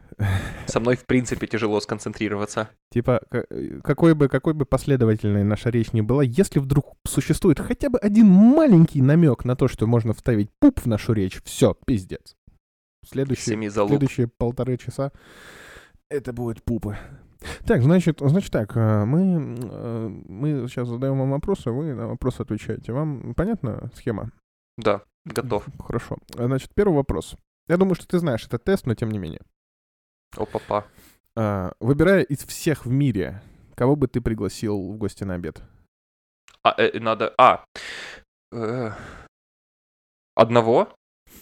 [0.66, 2.70] Со мной, в принципе, тяжело сконцентрироваться.
[2.92, 3.46] Типа, ка-
[3.84, 8.28] какой бы, какой бы последовательной наша речь ни была, если вдруг существует хотя бы один
[8.28, 12.36] маленький намек на то, что можно вставить пуп в нашу речь, все, пиздец.
[13.06, 15.12] Следующие, следующие полторы часа
[16.10, 16.98] это будут пупы.
[17.66, 22.42] Так, значит, значит так, э, мы, э, мы сейчас задаем вам вопросы, вы на вопросы
[22.42, 22.92] отвечаете.
[22.92, 24.32] Вам понятна схема?
[24.78, 25.66] Да, готов.
[25.80, 26.18] Хорошо.
[26.34, 27.36] Значит, первый вопрос.
[27.68, 29.42] Я думаю, что ты знаешь этот тест, но тем не менее.
[30.36, 30.88] О, папа.
[31.36, 33.42] А, Выбирая из всех в мире,
[33.76, 35.62] кого бы ты пригласил в гости на обед?
[36.64, 37.34] А, э, надо...
[37.38, 37.66] А.
[38.52, 38.92] Э,
[40.36, 40.96] Одного?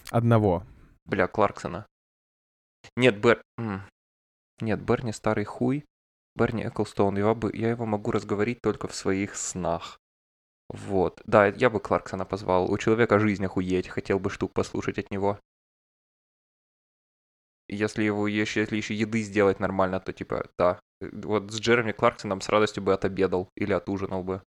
[0.10, 0.64] Одного.
[1.06, 1.86] Бля, Кларксона.
[2.96, 3.42] Нет, Бер...
[4.62, 5.86] Нет, Берни старый хуй.
[6.36, 7.56] Берни Эклстоун, его бы...
[7.56, 10.00] я его могу разговорить только в своих снах.
[10.70, 11.22] Вот.
[11.26, 12.72] Да, я бы Кларксона позвал.
[12.72, 13.88] У человека жизнь охуеть.
[13.88, 15.40] Хотел бы штук послушать от него.
[17.68, 20.80] Если его еще, если еще еды сделать нормально, то типа, да.
[21.02, 24.42] Э, Вот с Джереми Кларксоном с радостью бы отобедал или отужинал бы.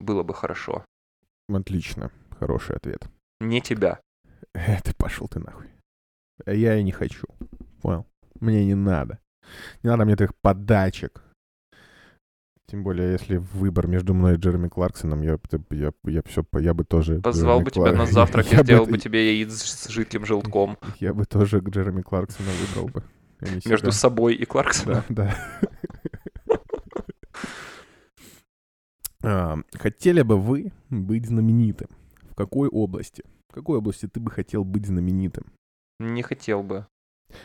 [0.00, 0.84] Было бы хорошо.
[1.48, 2.10] Отлично.
[2.38, 3.06] Хороший ответ.
[3.40, 4.00] Не тебя.
[4.54, 5.68] Э, Ты пошел ты нахуй.
[6.46, 7.26] А Я и не хочу.
[7.82, 8.06] Понял?
[8.40, 9.18] Мне не надо.
[9.82, 11.22] Не надо мне твоих подачек.
[12.66, 15.38] Тем более, если выбор между мной и Джереми Кларксоном, я,
[15.70, 17.20] я, я, все, я бы тоже...
[17.20, 20.78] Позвал Джереми бы тебя на Клар- завтрак и сделал бы тебе яиц с жидким желтком.
[20.98, 23.02] Я бы тоже Джереми Кларксона выбрал бы.
[23.66, 25.04] Между собой и Кларксоном.
[25.10, 25.60] Да, да.
[29.22, 31.88] А, Хотели бы вы быть знаменитым?
[32.30, 33.22] В какой области?
[33.50, 35.52] В какой области ты бы хотел быть знаменитым?
[35.98, 36.86] Не хотел бы.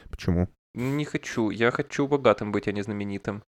[0.10, 0.48] Почему?
[0.74, 1.50] Не хочу.
[1.50, 3.44] Я хочу богатым быть, а не знаменитым.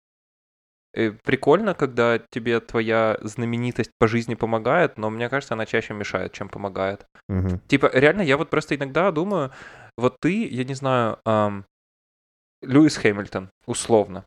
[0.94, 6.34] Э, Прикольно, когда тебе твоя знаменитость по жизни помогает, но мне кажется, она чаще мешает,
[6.34, 7.06] чем помогает.
[7.28, 7.60] Мгм.
[7.68, 9.52] Типа, реально, я вот просто иногда думаю,
[9.98, 11.66] вот ты, я не знаю, ам,
[12.62, 14.26] Льюис Хэмилтон, условно,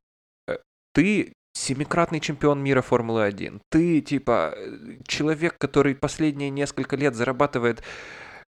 [0.48, 0.56] э,
[0.94, 7.82] ты семикратный чемпион мира Формулы-1, ты, типа, э, человек, который последние несколько лет зарабатывает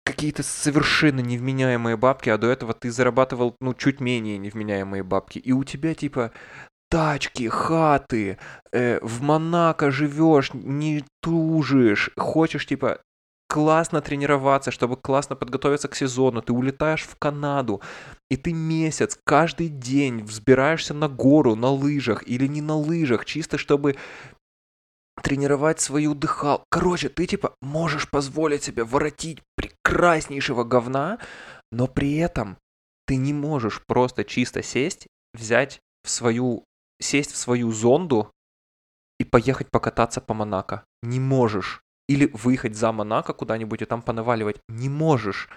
[0.04, 5.52] какие-то совершенно невменяемые бабки, а до этого ты зарабатывал, ну, чуть менее невменяемые бабки, и
[5.52, 6.32] у тебя, типа,
[6.90, 8.38] тачки, хаты,
[8.72, 12.98] э, в Монако живешь, не тужишь, хочешь, типа,
[13.48, 17.80] классно тренироваться, чтобы классно подготовиться к сезону, ты улетаешь в Канаду,
[18.30, 23.58] и ты месяц, каждый день взбираешься на гору на лыжах или не на лыжах, чисто
[23.58, 23.96] чтобы
[25.22, 26.64] тренировать свою дыхал.
[26.70, 31.18] Короче, ты типа можешь позволить себе воротить прекраснейшего говна,
[31.72, 32.56] но при этом
[33.06, 36.64] ты не можешь просто чисто сесть, взять в свою,
[37.00, 38.30] сесть в свою зонду
[39.18, 40.84] и поехать покататься по Монако.
[41.02, 41.82] Не можешь.
[42.08, 44.60] Или выехать за Монако куда-нибудь и там понаваливать.
[44.68, 45.48] Не можешь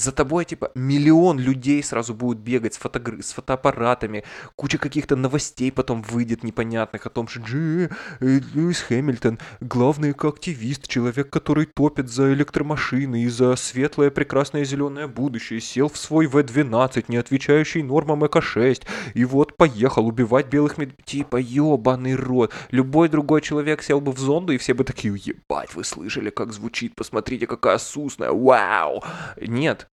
[0.00, 3.22] за тобой, типа, миллион людей сразу будут бегать с, фотогр...
[3.22, 4.24] с фотоаппаратами,
[4.56, 7.90] куча каких-то новостей потом выйдет непонятных о том, что Джи,
[8.20, 15.06] э, Льюис Хэмилтон, главный активист, человек, который топит за электромашины и за светлое, прекрасное зеленое
[15.06, 18.82] будущее, сел в свой В-12, не отвечающий нормам ЭК-6,
[19.14, 21.04] и вот поехал убивать белых медведей.
[21.04, 22.52] Типа, ебаный рот.
[22.70, 26.52] Любой другой человек сел бы в зонду, и все бы такие, ебать, вы слышали, как
[26.52, 29.02] звучит, посмотрите, какая сусная, вау.
[29.40, 29.89] Нет,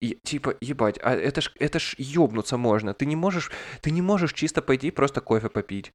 [0.00, 2.94] и, типа, ебать, а это ж, это ж ёбнуться можно.
[2.94, 3.50] Ты не можешь,
[3.82, 5.92] ты не можешь чисто пойти просто кофе попить.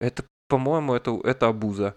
[0.00, 1.94] Это, по-моему, это, это абуза.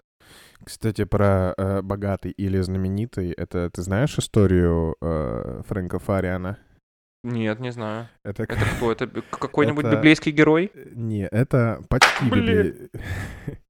[0.64, 6.58] Кстати, про э, богатый или знаменитый, это ты знаешь историю э, Фрэнка Фариана?
[7.24, 8.08] Нет, не знаю.
[8.24, 8.92] Это, это кто?
[8.92, 9.96] Это какой-нибудь это...
[9.96, 10.70] библейский герой?
[10.94, 12.90] Не, это почти библейский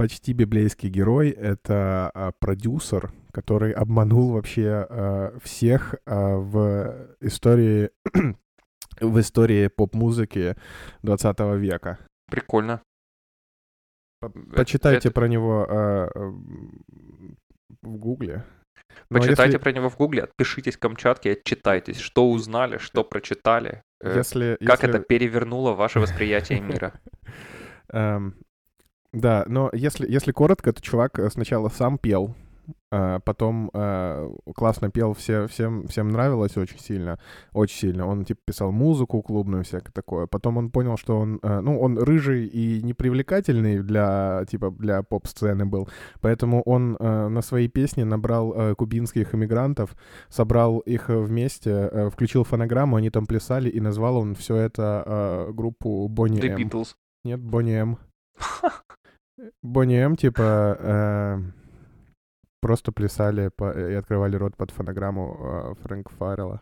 [0.00, 7.90] почти библейский герой— это а, продюсер, который обманул вообще а, всех а, в истории
[9.00, 10.56] в истории поп-музыки
[11.02, 11.98] 20 века.
[12.30, 12.80] Прикольно.
[14.56, 15.10] Почитайте это...
[15.10, 16.08] про него а,
[17.82, 18.46] в Гугле.
[19.10, 19.58] Почитайте если...
[19.58, 24.88] про него в Гугле, отпишитесь Камчатке, отчитайтесь, что узнали, что прочитали, э, если, как если...
[24.88, 26.94] это перевернуло ваше восприятие мира.
[29.12, 32.34] Да, но если, если коротко, то чувак э, сначала сам пел,
[32.92, 37.18] а потом э, классно пел, все, всем, всем нравилось очень сильно,
[37.52, 38.06] очень сильно.
[38.06, 40.26] Он, типа, писал музыку клубную, всякое такое.
[40.26, 45.66] Потом он понял, что он, э, ну, он рыжий и непривлекательный для, типа, для поп-сцены
[45.66, 45.88] был.
[46.20, 49.96] Поэтому он э, на свои песни набрал кубинских иммигрантов,
[50.28, 56.40] собрал их вместе, включил фонограмму, они там плясали, и назвал он все это группу Бонни
[56.40, 56.60] The М.
[56.60, 56.94] Beatles.
[57.24, 57.98] Нет, Бонни М.
[59.62, 61.38] Бонни М, типа, э,
[62.60, 66.60] просто плясали по, и открывали рот под фонограмму э, Фрэнк Фаррелла.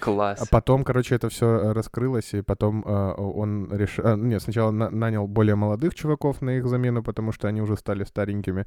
[0.00, 0.40] Класс.
[0.40, 4.04] А потом, короче, это все раскрылось, и потом э, он решил...
[4.04, 7.76] Э, нет, сначала на- нанял более молодых чуваков на их замену, потому что они уже
[7.76, 8.66] стали старенькими.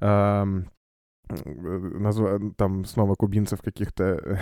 [0.00, 0.44] Э,
[1.28, 2.40] назва...
[2.56, 4.40] там снова кубинцев каких-то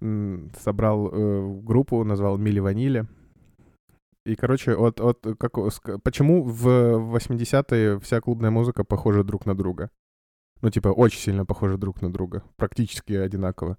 [0.60, 3.06] собрал э, группу, назвал Мили Ванили.
[4.28, 5.52] И, короче, от, от, как,
[6.02, 9.90] почему в 80-е вся клубная музыка похожа друг на друга?
[10.60, 12.42] Ну, типа, очень сильно похожа друг на друга.
[12.56, 13.78] Практически одинаково.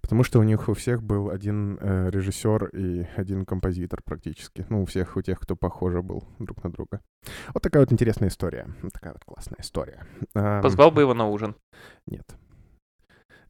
[0.00, 4.64] Потому что у них у всех был один э, режиссер и один композитор практически.
[4.68, 7.00] Ну, у всех, у тех, кто похоже был друг на друга.
[7.52, 8.68] Вот такая вот интересная история.
[8.82, 10.06] Вот такая вот классная история.
[10.34, 11.56] Позвал бы его на ужин.
[12.06, 12.32] Нет.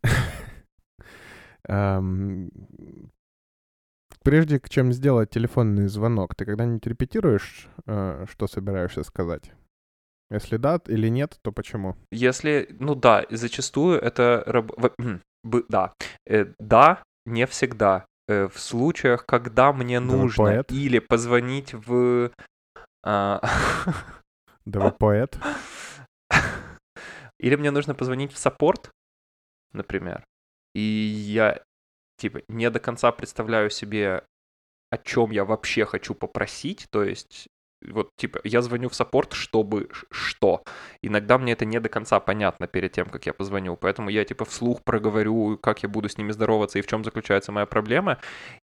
[4.29, 9.53] Прежде чем сделать телефонный звонок, ты когда-нибудь репетируешь, э, что собираешься сказать?
[10.31, 11.97] Если да или нет, то почему?
[12.13, 14.67] Если, ну да, зачастую это...
[15.71, 15.95] Да,
[16.27, 18.05] э, да, не всегда.
[18.29, 20.73] Э, в случаях, когда мне нужно поэт?
[20.73, 22.31] или позвонить в...
[23.03, 23.41] А...
[24.67, 25.39] Да вы поэт?
[27.41, 28.91] Или мне нужно позвонить в саппорт,
[29.73, 30.23] например,
[30.75, 31.63] и я
[32.19, 34.25] типа, не до конца представляю себе,
[34.91, 37.49] о чем я вообще хочу попросить, то есть
[37.87, 40.65] вот, типа, я звоню в саппорт, чтобы что.
[41.03, 44.45] Иногда мне это не до конца понятно перед тем, как я позвоню, поэтому я, типа,
[44.45, 48.19] вслух проговорю, как я буду с ними здороваться и в чем заключается моя проблема,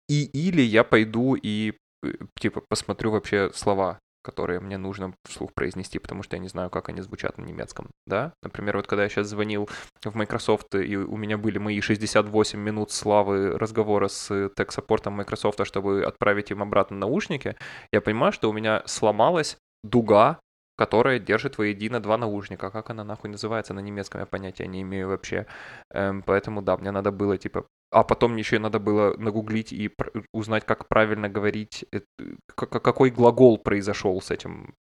[0.09, 5.99] и или я пойду и, э, типа, посмотрю вообще слова которые мне нужно вслух произнести,
[5.99, 8.33] потому что я не знаю, как они звучат на немецком, да?
[8.41, 9.69] Например, вот когда я сейчас звонил
[10.03, 16.03] в Microsoft, и у меня были мои 68 минут славы разговора с тег-саппортом Microsoft, чтобы
[16.03, 17.55] отправить им обратно наушники,
[17.91, 20.39] я понимаю, что у меня сломалась дуга,
[20.77, 22.69] которая держит воедино два наушника.
[22.69, 25.45] Как она нахуй называется на немецком, я понятия не имею вообще.
[25.91, 29.91] Эм, поэтому да, мне надо было типа а потом мне еще надо было нагуглить и
[30.33, 31.85] узнать, как правильно говорить,
[32.55, 34.75] какой глагол произошел с этим,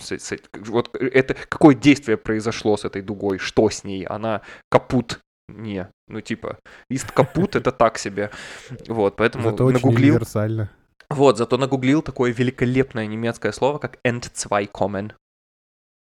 [0.00, 5.20] с, с, вот это, какое действие произошло с этой дугой, что с ней, она капут,
[5.48, 6.58] не, ну типа,
[6.90, 8.30] лист капут это так себе,
[8.88, 10.14] вот, поэтому Зато нагуглил.
[10.14, 10.70] Универсально.
[11.08, 15.12] Вот, зато нагуглил такое великолепное немецкое слово, как Endzweikommen.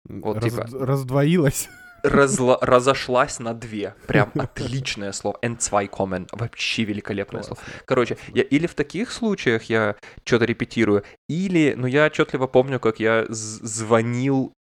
[0.08, 0.68] Вот, Раз, типа...
[0.72, 1.70] Раздвоилось.
[2.04, 3.96] Разла- разошлась на две.
[4.08, 5.38] Прям отличное слово.
[5.42, 7.62] N2 Вообще великолепное слово.
[7.86, 13.00] Короче, я или в таких случаях я что-то репетирую, или, ну я отчетливо помню, как
[13.00, 14.54] я звонил,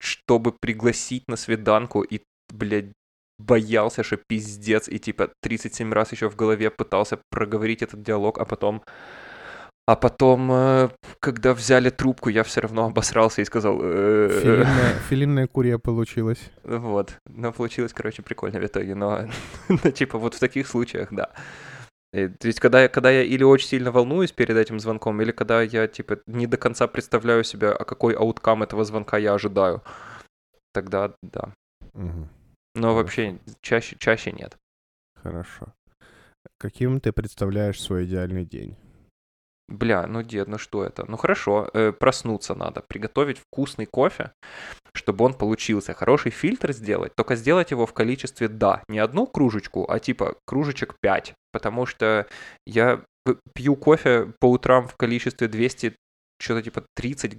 [0.00, 2.20] чтобы пригласить на свиданку, и,
[2.52, 2.92] блядь,
[3.38, 8.44] боялся, что пиздец, и типа 37 раз еще в голове пытался проговорить этот диалог, а
[8.44, 8.82] потом
[9.90, 10.88] а потом, э,
[11.18, 13.80] когда взяли трубку, я все равно обосрался и сказал...
[13.82, 16.38] «Э, филинная, филинная курия получилась.
[16.62, 17.16] Вот.
[17.26, 18.94] Но получилось, короче, прикольно в итоге.
[18.94, 19.28] Но,
[19.68, 21.30] ну, типа, вот в таких случаях, да.
[22.12, 25.32] И, то есть, когда я, когда я или очень сильно волнуюсь перед этим звонком, или
[25.32, 29.82] когда я, типа, не до конца представляю себе, а какой ауткам этого звонка я ожидаю,
[30.72, 31.52] тогда да.
[31.94, 32.28] Угу.
[32.76, 32.94] Но Хорошо.
[32.94, 34.56] вообще чаще, чаще нет.
[35.20, 35.74] Хорошо.
[36.58, 38.76] Каким ты представляешь свой идеальный день?
[39.70, 41.04] Бля, ну дед, ну что это?
[41.08, 44.32] Ну хорошо, э, проснуться надо, приготовить вкусный кофе,
[44.92, 45.94] чтобы он получился.
[45.94, 50.96] Хороший фильтр сделать, только сделать его в количестве да, не одну кружечку, а типа кружечек
[51.00, 52.26] 5, потому что
[52.66, 53.00] я
[53.54, 55.94] пью кофе по утрам в количестве 200,
[56.40, 57.38] что-то типа 30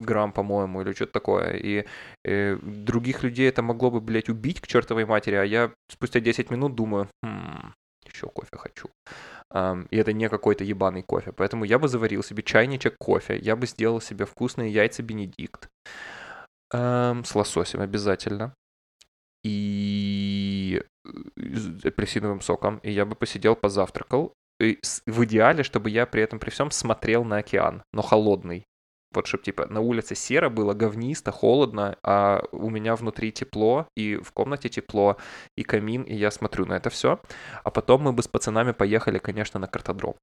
[0.00, 1.56] грамм, по-моему, или что-то такое.
[1.56, 1.86] И
[2.24, 6.50] э, других людей это могло бы, блядь, убить к чертовой матери, а я спустя 10
[6.50, 7.72] минут думаю, хм,
[8.06, 8.88] еще кофе хочу.
[9.54, 11.30] И это не какой-то ебаный кофе.
[11.32, 15.68] Поэтому я бы заварил себе чайничек кофе, я бы сделал себе вкусные яйца Бенедикт
[16.74, 18.54] с лососем обязательно.
[19.44, 22.78] И э, апельсиновым соком.
[22.78, 24.32] И я бы посидел, позавтракал.
[24.60, 28.64] И в идеале, чтобы я при этом при всем смотрел на океан, но холодный.
[29.14, 34.16] Вот чтобы, типа, на улице серо было, говнисто, холодно, а у меня внутри тепло, и
[34.16, 35.16] в комнате тепло,
[35.56, 37.20] и камин, и я смотрю на это все.
[37.62, 40.14] А потом мы бы с пацанами поехали, конечно, на картодром.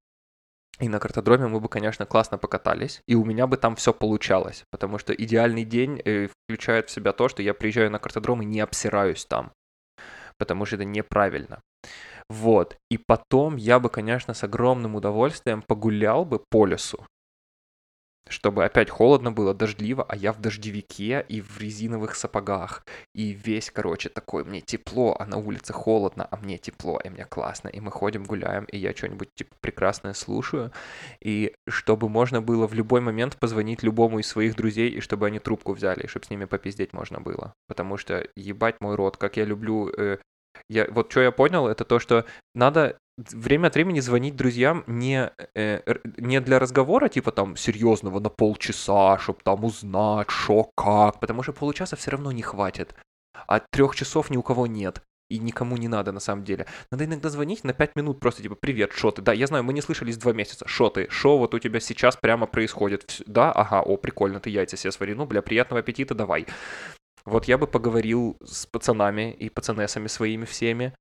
[0.80, 4.64] И на картодроме мы бы, конечно, классно покатались, и у меня бы там все получалось,
[4.70, 8.46] потому что идеальный день э, включает в себя то, что я приезжаю на картодром и
[8.46, 9.52] не обсираюсь там,
[10.38, 11.60] потому что это неправильно.
[12.28, 12.76] Вот.
[12.90, 17.06] И потом я бы, конечно, с огромным удовольствием погулял бы по лесу
[18.28, 22.84] чтобы опять холодно было, дождливо, а я в дождевике и в резиновых сапогах.
[23.14, 27.24] И весь, короче, такой, мне тепло, а на улице холодно, а мне тепло, и мне
[27.24, 27.68] классно.
[27.68, 30.72] И мы ходим, гуляем, и я что-нибудь, типа, прекрасное слушаю.
[31.20, 35.38] И чтобы можно было в любой момент позвонить любому из своих друзей, и чтобы они
[35.38, 37.54] трубку взяли, и чтобы с ними попиздеть можно было.
[37.68, 40.18] Потому что, ебать мой рот, как я люблю э,
[40.68, 45.30] я, вот что я понял, это то, что надо время от времени звонить друзьям не,
[45.54, 45.80] э,
[46.16, 51.52] не для разговора, типа там серьезного на полчаса, чтобы там узнать, что как, потому что
[51.52, 52.94] получаса все равно не хватит.
[53.46, 55.02] А трех часов ни у кого нет.
[55.30, 56.66] И никому не надо на самом деле.
[56.90, 59.72] Надо иногда звонить на 5 минут просто типа «Привет, шо ты?» Да, я знаю, мы
[59.72, 60.68] не слышались два месяца.
[60.68, 61.08] Шо ты?
[61.08, 63.22] Шо вот у тебя сейчас прямо происходит?
[63.26, 63.50] Да?
[63.50, 65.14] Ага, о, прикольно, ты яйца себе свари.
[65.14, 66.46] Ну, бля, приятного аппетита, давай.
[67.24, 70.92] Вот я бы поговорил с пацанами и пацанесами своими всеми.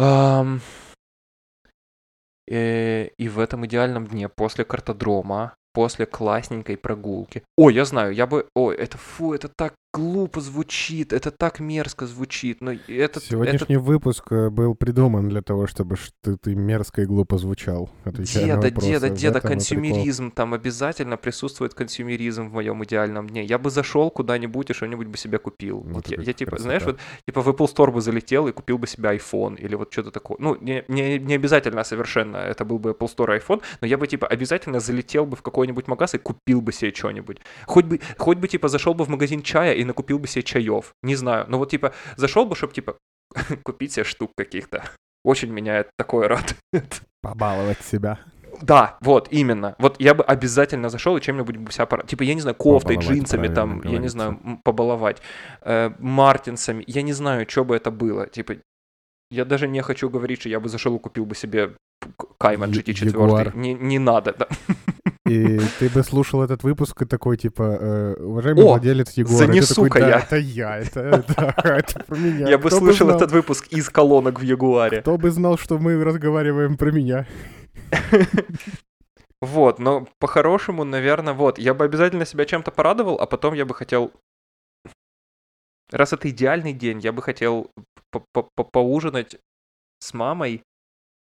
[0.00, 0.60] Эм,
[2.50, 7.44] и в этом идеальном дне после картодрома, после классненькой прогулки.
[7.56, 8.46] О, я знаю, я бы...
[8.56, 13.20] Ой, это фу, это так глупо звучит, это так мерзко звучит, но это...
[13.20, 13.84] Сегодняшний это...
[13.84, 19.08] выпуск э, был придуман для того, чтобы ты, ты мерзко и глупо звучал, Деда, деда,
[19.08, 23.44] деда, консюмеризм, там обязательно присутствует консюмеризм в моем идеальном дне.
[23.44, 25.82] Я бы зашел куда-нибудь и что-нибудь бы себе купил.
[25.86, 26.62] Ну, вот я, я типа, красота.
[26.62, 29.92] знаешь, вот типа в Apple Store бы залетел и купил бы себе iPhone или вот
[29.92, 30.36] что-то такое.
[30.40, 34.06] Ну, не, не, не обязательно совершенно это был бы Apple Store iPhone, но я бы
[34.06, 37.38] типа обязательно залетел бы в какой-нибудь магаз и купил бы себе что-нибудь.
[37.66, 40.92] Хоть бы, хоть бы типа зашел бы в магазин чая и накупил бы себе чаев.
[41.02, 41.46] Не знаю.
[41.48, 42.96] Но вот типа зашел бы, чтобы типа
[43.62, 44.82] купить себе штук каких-то.
[45.24, 47.02] Очень меня такое радует.
[47.22, 48.18] Побаловать себя.
[48.62, 49.74] Да, вот, именно.
[49.78, 52.02] Вот я бы обязательно зашел и чем-нибудь бы себя пора...
[52.02, 53.94] Типа, я не знаю, кофтой, побаловать, джинсами там, говорится.
[53.94, 55.22] я не знаю, побаловать,
[55.62, 58.26] э, мартинсами, я не знаю, что бы это было.
[58.26, 58.54] Типа,
[59.30, 61.74] я даже не хочу говорить, что я бы зашел и купил бы себе
[62.38, 63.56] Кайман GT4.
[63.56, 64.48] Не, не надо, да.
[65.28, 69.36] И ты бы слушал этот выпуск и такой, типа, э, уважаемый О, владелец Егора.
[69.36, 70.18] занесу-ка я.
[70.20, 72.48] Это я, это, это, это про меня.
[72.48, 75.00] Я бы слушал этот выпуск из колонок в Ягуаре.
[75.00, 77.26] Кто бы знал, что мы разговариваем про меня.
[79.40, 83.72] Вот, но по-хорошему, наверное, вот, я бы обязательно себя чем-то порадовал, а потом я бы
[83.72, 84.12] хотел...
[85.90, 87.70] Раз это идеальный день, я бы хотел
[88.72, 89.36] поужинать
[90.00, 90.64] с мамой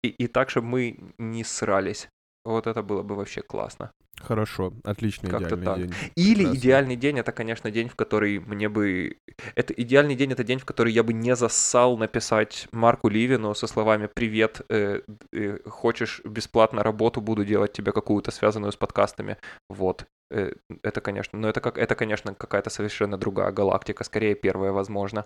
[0.01, 2.10] и, и так, чтобы мы не срались.
[2.46, 3.91] Вот это было бы вообще классно.
[4.22, 5.78] Хорошо, отличный Как-то идеальный так.
[5.78, 5.93] день.
[6.16, 6.58] Или Прекрасно.
[6.58, 9.18] идеальный день это, конечно, день, в который мне бы.
[9.56, 13.68] Это идеальный день это день, в который я бы не зассал написать Марку Ливину со
[13.68, 15.02] словами Привет, э,
[15.34, 19.38] э, хочешь бесплатно работу, буду делать тебе какую-то связанную с подкастами.
[19.70, 20.06] Вот.
[20.32, 25.26] э, это, конечно, но это, как, это, конечно, какая-то совершенно другая галактика, скорее первая, возможно.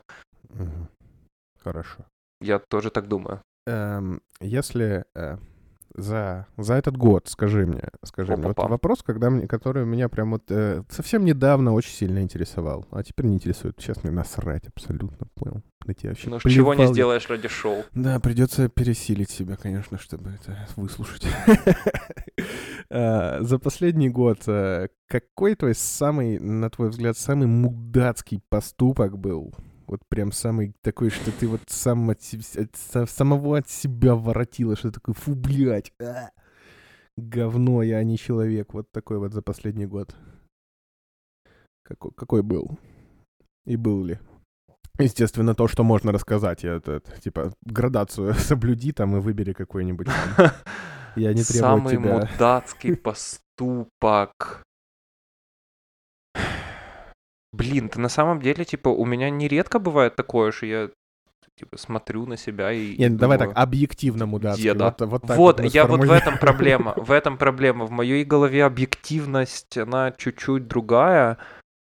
[0.49, 0.87] Мгм.
[1.63, 2.05] Хорошо.
[2.41, 3.41] Я тоже так думаю.
[3.67, 5.37] Эм, если э,
[5.95, 8.69] за, за этот год, скажи мне, скажи мне, вот Опа-па.
[8.69, 13.27] вопрос, когда мне, который меня прям вот э, совсем недавно очень сильно интересовал, а теперь
[13.27, 13.75] не интересует.
[13.79, 15.61] Сейчас мне насрать абсолютно, понял.
[15.85, 17.83] На тебя вообще Ну, чего не плевал сделаешь ради шоу.
[17.93, 21.25] Да, придется пересилить себя, конечно, чтобы это выслушать.
[22.91, 29.53] А, За последний год э, какой твой самый, на твой взгляд, самый мудацкий поступок был?
[29.89, 34.75] Вот прям самый такой, что ты вот сам от, от са- самого от себя воротила,
[34.75, 36.29] что такое, фу, блядь, а,
[37.17, 38.71] говно, я не человек.
[38.75, 40.15] Вот такой вот за последний год.
[41.83, 42.77] Какой, какой был?
[43.65, 44.19] И был ли?
[44.99, 46.63] Естественно, то, что можно рассказать.
[46.63, 50.07] Я это, это, типа, градацию соблюди там и выбери какой-нибудь.
[51.15, 52.19] Я не требую Самый тебя.
[52.19, 52.95] мудацкий
[53.57, 54.61] поступок.
[57.51, 60.89] Блин, ты на самом деле, типа, у меня нередко бывает такое, что я,
[61.55, 62.93] типа, смотрю на себя и...
[62.93, 64.63] и Нет, давай думаю, так, объективно мудацкий.
[64.63, 64.85] Деда.
[64.85, 66.93] Вот, вот так Вот, мы я вот в этом проблема.
[66.95, 67.85] В этом проблема.
[67.85, 71.37] В моей голове объективность, она чуть-чуть другая.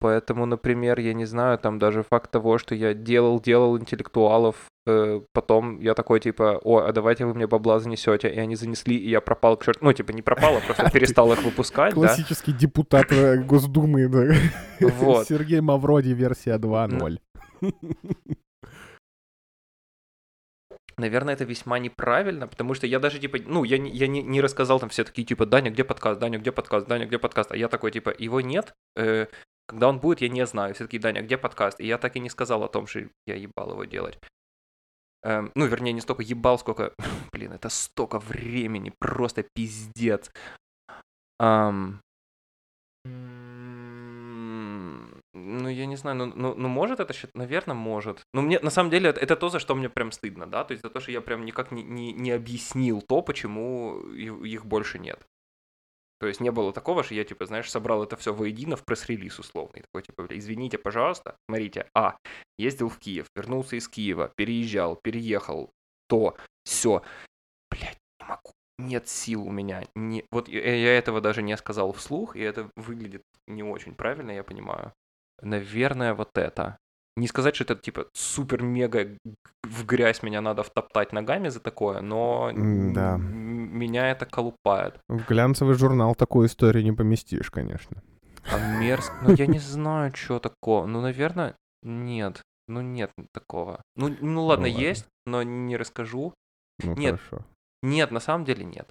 [0.04, 5.22] Поэтому, например, я не знаю, там даже факт того, что я делал, делал интеллектуалов, э,
[5.32, 9.08] потом я такой, типа, о, а давайте вы мне бабла занесете, и они занесли, и
[9.08, 9.78] я пропал к черту.
[9.82, 11.94] Ну, типа, не пропал, а просто перестал их выпускать.
[11.94, 14.34] Классический депутат э, Госдумы, да.
[14.80, 15.26] Вот.
[15.26, 17.18] Сергей Мавроди, версия 2.0.
[20.98, 24.42] Наверное, это весьма неправильно, потому что я даже, типа, ну, я, не, я не, не
[24.42, 27.56] рассказал, там все такие, типа, Даня, где подкаст, Даня, где подкаст, Даня, где подкаст, а
[27.56, 29.28] я такой, типа, его нет, э,
[29.66, 32.20] когда он будет, я не знаю, все таки Даня, где подкаст, и я так и
[32.20, 34.18] не сказал о том, что я ебал его делать.
[35.22, 36.92] Эм, ну, вернее, не столько ебал, сколько,
[37.32, 40.30] блин, это столько времени, просто пиздец.
[41.38, 42.00] Ам,
[43.06, 43.54] м,
[45.36, 47.34] Ну, я не знаю, ну, ну, ну может это считать?
[47.34, 48.22] Наверное, может.
[48.32, 50.64] Но мне, на самом деле, это, это то, за что мне прям стыдно, да?
[50.64, 54.64] То есть за то, что я прям никак не, не, не объяснил то, почему их
[54.66, 55.26] больше нет.
[56.20, 59.38] То есть не было такого, что я, типа, знаешь, собрал это все воедино в пресс-релиз
[59.38, 59.82] условный.
[59.82, 62.16] Такой, типа, извините, пожалуйста, смотрите, а,
[62.58, 65.70] ездил в Киев, вернулся из Киева, переезжал, переехал,
[66.08, 67.02] то, все.
[67.70, 68.52] Блядь, не могу.
[68.78, 69.84] Нет сил у меня.
[69.94, 70.24] Не...
[70.32, 74.92] Вот я, этого даже не сказал вслух, и это выглядит не очень правильно, я понимаю.
[75.42, 76.78] Наверное, вот это.
[77.16, 79.16] Не сказать, что это типа супер-мега
[79.62, 83.20] в грязь меня надо втоптать ногами за такое, но М-да.
[83.74, 84.98] Меня это колупает.
[85.08, 88.02] В глянцевый журнал такую историю не поместишь, конечно.
[88.50, 89.14] А мерзко.
[89.22, 90.86] Ну, я не знаю, что такого.
[90.86, 92.42] Ну, наверное, нет.
[92.68, 93.82] Ну, нет такого.
[93.96, 94.80] Ну, ну ладно, ладно.
[94.80, 96.32] есть, но не расскажу.
[96.82, 97.20] Ну, Нет.
[97.20, 97.46] хорошо.
[97.82, 98.88] Нет, на самом деле нет.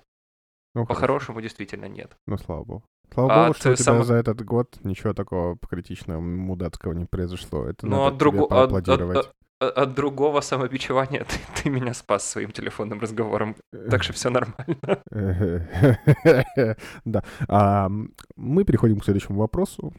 [0.76, 0.86] Ну.
[0.86, 2.16] По-хорошему, действительно нет.
[2.28, 2.84] Ну, слава богу.
[3.14, 7.06] Слава А богу, что у тебя само- за этот год ничего такого критичного, мудацкого не
[7.06, 7.66] произошло.
[7.66, 9.18] Это Ну, надо от, другу- тебе от- от- поаплодировать.
[9.18, 9.34] от-
[9.70, 13.55] от другого самобичевания ты, ты меня спас своим телефонным разговором.
[13.89, 15.03] Так что все нормально.
[17.05, 17.24] Да.
[17.47, 17.89] А,
[18.36, 19.93] Мы переходим к следующему вопросу.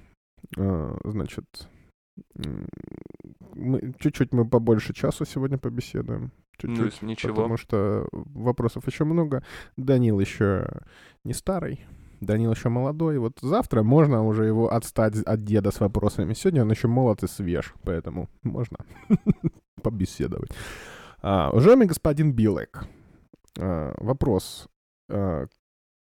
[0.56, 1.68] А, Значит,
[3.54, 6.32] мы, чуть-чуть мы побольше часу сегодня побеседуем.
[6.62, 7.02] Ну, Чуть-чуть.
[7.02, 7.34] ничего.
[7.34, 9.42] Потому что вопросов еще много.
[9.76, 10.82] Данил еще
[11.24, 11.84] не старый.
[12.24, 13.18] Данил еще молодой.
[13.18, 16.34] Вот завтра можно уже его отстать от деда с вопросами.
[16.34, 18.78] Сегодня он еще молод и свеж, поэтому можно
[19.82, 20.50] побеседовать.
[21.22, 22.84] А, Уважаемый господин Билек,
[23.58, 24.68] а, вопрос.
[25.10, 25.46] А,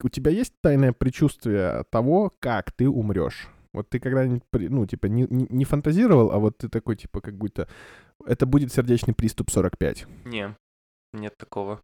[0.04, 3.48] У тебя есть тайное предчувствие того, как ты умрешь?
[3.74, 7.36] Вот ты когда-нибудь, ну, типа, не, не- не фантазировал, а вот ты такой, типа, как
[7.38, 7.68] будто
[8.26, 10.06] это будет сердечный приступ 45.
[10.26, 10.56] Не,
[11.14, 11.82] нет такого.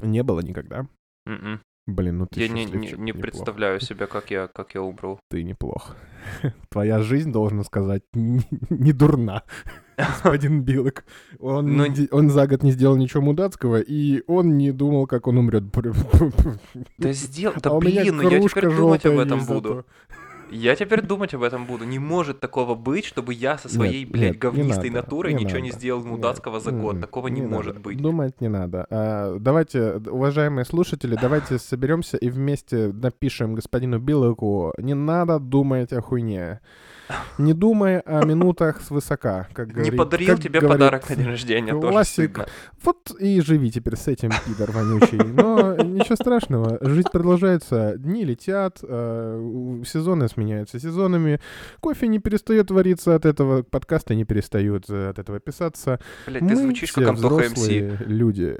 [0.00, 0.86] Не было никогда?
[1.26, 1.60] М-м.
[1.86, 5.20] Блин, ну ты Я не, не, не представляю себя, как я, как я умру.
[5.28, 5.96] Ты неплох.
[6.70, 9.42] Твоя жизнь, должен сказать, не, дурна,
[9.98, 11.04] господин Билок.
[11.38, 15.06] Он, Ну, не де- он за год не сделал ничего мудацкого, и он не думал,
[15.06, 15.64] как он умрет.
[16.96, 19.84] Да сделай, да а блин, ну я теперь думать об этом буду.
[20.50, 21.84] Я теперь думать об этом буду.
[21.84, 25.34] Не может такого быть, чтобы я со своей, Нет, блядь, нет, не говнистой надо, натурой
[25.34, 25.78] не ничего не надо.
[25.78, 26.96] сделал мудацкого за год.
[26.96, 27.80] М, Такого не, может надо.
[27.80, 28.00] быть.
[28.00, 28.86] Думать не надо.
[28.90, 36.00] А, давайте, уважаемые слушатели, давайте соберемся и вместе напишем господину Билоку, не надо думать о
[36.00, 36.60] хуйне.
[37.38, 41.26] Не думай о минутах свысока, как Не говорит- подарил как тебе говорит подарок на день
[41.26, 42.30] рождения, тоже классик.
[42.30, 42.46] стыдно.
[42.82, 45.18] Вот и живи теперь с этим, пидор вонючий.
[45.18, 51.40] Но ничего страшного, жизнь продолжается, дни летят, э, сезоны сменяются сезонами,
[51.80, 56.00] кофе не перестает вариться от этого, подкасты не перестают э, от этого писаться.
[56.26, 57.68] Блядь, ты звучишь как Антоха МС.
[58.06, 58.56] люди.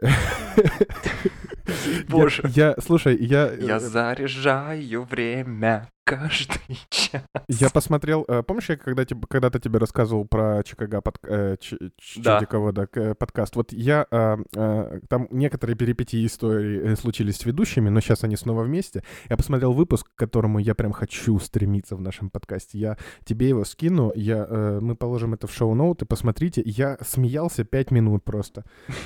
[2.08, 2.42] Боже.
[2.54, 3.52] Я, я- слушай, я...
[3.52, 7.22] Я э, заряжаю время каждый час.
[7.48, 11.78] Я посмотрел, э, помнишь, я когда тебе, когда-то тебе рассказывал про Чикаго под, э, Ч-
[12.16, 12.38] Да.
[12.38, 13.56] Чудиково, да, э, подкаст.
[13.56, 18.62] Вот я, э, э, там некоторые перипетии истории случились с ведущими, но сейчас они снова
[18.64, 19.02] вместе.
[19.30, 22.78] Я посмотрел выпуск, к которому я прям хочу стремиться в нашем подкасте.
[22.78, 26.62] Я тебе его скину, я, э, мы положим это в шоу-ноуты, посмотрите.
[26.66, 28.64] Я смеялся пять минут просто.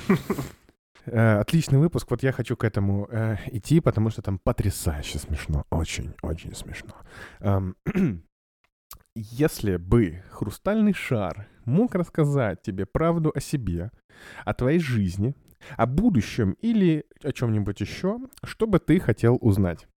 [1.05, 5.65] Э, Отличный выпуск, вот я хочу к этому э, идти, потому что там потрясающе смешно,
[5.69, 6.95] очень-очень смешно.
[7.39, 7.75] Эм,
[9.15, 13.91] Если бы хрустальный шар мог рассказать тебе правду о себе,
[14.45, 15.35] о твоей жизни,
[15.75, 19.88] о будущем или о чем-нибудь еще, что бы ты хотел узнать?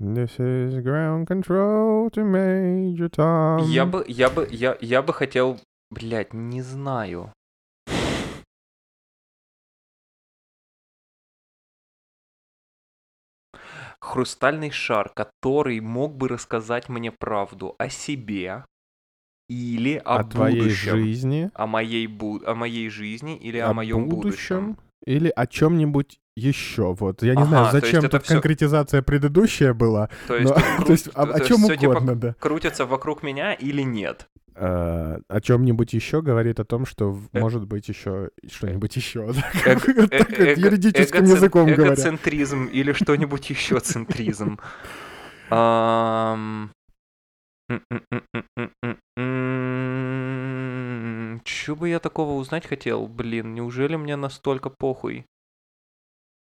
[0.00, 3.58] This is ground control to Major Tom.
[3.68, 5.58] Я бы, я бы, я, я бы хотел,
[5.90, 7.32] блядь, не знаю.
[14.00, 18.64] Хрустальный шар, который мог бы рассказать мне правду о себе
[19.48, 20.96] или о, о твоей будущем.
[20.98, 24.78] жизни, О моей, бу- о моей жизни или о, о моем будущем будущем.
[25.04, 26.94] или о чем-нибудь еще.
[26.94, 30.08] Вот я не Ага, знаю, зачем тут всё- конкретизация предыдущая была.
[30.26, 32.34] То есть, но- кру- то есть о, то о есть чем типа угодно, да.
[32.38, 34.26] крутится вокруг меня или нет?
[34.60, 37.40] Э, о чем-нибудь еще говорит о том, что Э.
[37.40, 39.32] может быть еще что-нибудь еще.
[39.64, 41.94] э- юридическим языком говоря.
[41.94, 44.58] Эгоцентризм или что-нибудь еще центризм.
[51.44, 53.06] Чё бы я такого узнать хотел?
[53.06, 55.24] Блин, неужели мне настолько похуй?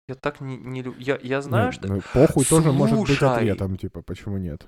[0.08, 1.88] Я так не, не лю- Я, я знаю, Ну, что...
[1.88, 3.36] ну, похуй тоже может быть Слушай.
[3.36, 4.66] ответом, типа, почему нет?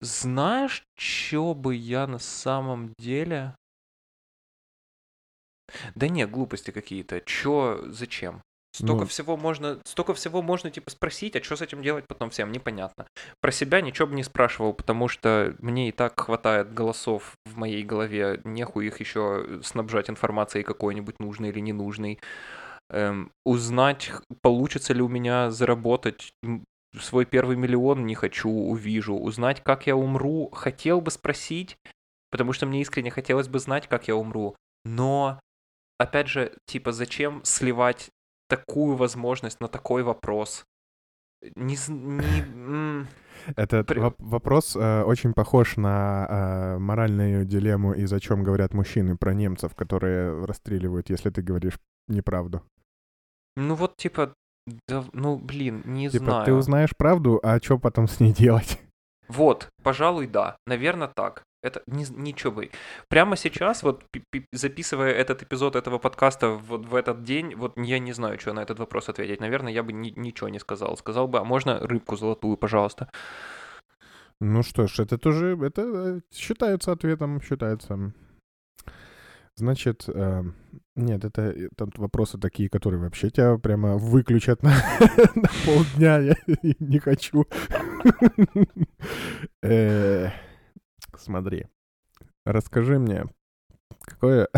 [0.00, 3.54] Знаешь, чё бы я на самом деле...
[5.94, 7.20] Да не, глупости какие-то.
[7.20, 8.42] Чё, зачем?
[8.74, 9.06] Столько Ну.
[9.06, 13.06] всего можно, столько всего можно типа спросить, а что с этим делать потом всем, непонятно.
[13.40, 17.82] Про себя ничего бы не спрашивал, потому что мне и так хватает голосов в моей
[17.84, 22.18] голове, нехуй их еще снабжать информацией какой-нибудь нужной или ненужной.
[22.92, 24.12] Эм, узнать,
[24.42, 26.34] получится ли у меня заработать
[27.00, 29.14] свой первый миллион, не хочу, увижу.
[29.14, 31.78] Узнать, как я умру, хотел бы спросить,
[32.30, 34.56] потому что мне искренне хотелось бы знать, как я умру.
[34.84, 35.40] Но,
[35.98, 38.10] опять же, типа, зачем сливать
[38.46, 40.66] такую возможность на такой вопрос?
[41.56, 43.06] Не, не,
[43.56, 48.74] Этот При- воп- вопрос э, очень похож на э, моральную дилемму, из о чем говорят
[48.74, 52.62] мужчины про немцев, которые расстреливают, если ты говоришь неправду.
[53.56, 54.34] Ну вот, типа,
[54.88, 56.44] да, ну, блин, не Типа, знаю.
[56.44, 58.80] ты узнаешь правду, а что потом с ней делать?
[59.28, 60.56] Вот, пожалуй, да.
[60.66, 61.42] Наверное, так.
[61.64, 62.70] Это не, ничего бы.
[63.08, 67.78] Прямо сейчас, вот пи- пи- записывая этот эпизод этого подкаста вот в этот день, вот
[67.78, 69.40] я не знаю, что на этот вопрос ответить.
[69.40, 70.96] Наверное, я бы ни- ничего не сказал.
[70.96, 73.08] Сказал бы, а можно рыбку золотую, пожалуйста.
[74.40, 78.12] Ну что ж, это тоже, это э, считается ответом, считается.
[79.56, 80.42] Значит, э,
[80.96, 84.70] нет, это э, там вопросы такие, которые вообще тебя прямо выключат на,
[85.34, 86.18] на полдня.
[86.18, 86.34] Я
[86.78, 87.46] не хочу.
[89.62, 90.30] Э,
[91.16, 91.66] Смотри,
[92.44, 93.26] расскажи мне,
[94.00, 94.48] какое...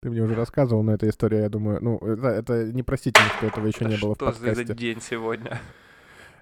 [0.00, 3.66] Ты мне уже рассказывал, но эта история, я думаю, ну, это, это непростительно, что этого
[3.66, 4.74] еще не было в что за подкасте.
[4.74, 5.60] день сегодня?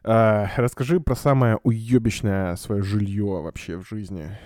[0.05, 4.39] А, расскажи про самое уебищное свое жилье вообще в жизни.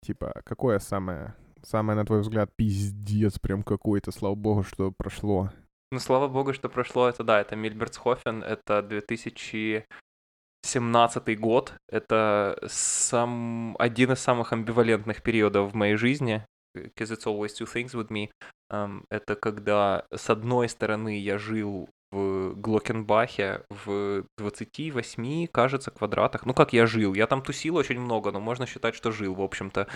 [0.00, 1.34] Типа, какое самое,
[1.64, 5.50] самое, на твой взгляд, пиздец прям какой-то, слава богу, что прошло.
[5.90, 14.12] Ну, слава богу, что прошло это, да, это Мильбертсхофен, это 2017 год, это сам, один
[14.12, 16.44] из самых амбивалентных периодов в моей жизни,
[16.76, 18.30] because it's always two things with me.
[18.70, 26.46] Эм, это когда, с одной стороны, я жил в Глокенбахе в 28, кажется, квадратах.
[26.46, 27.14] Ну, как я жил?
[27.14, 29.88] Я там тусил очень много, но можно считать, что жил, в общем-то.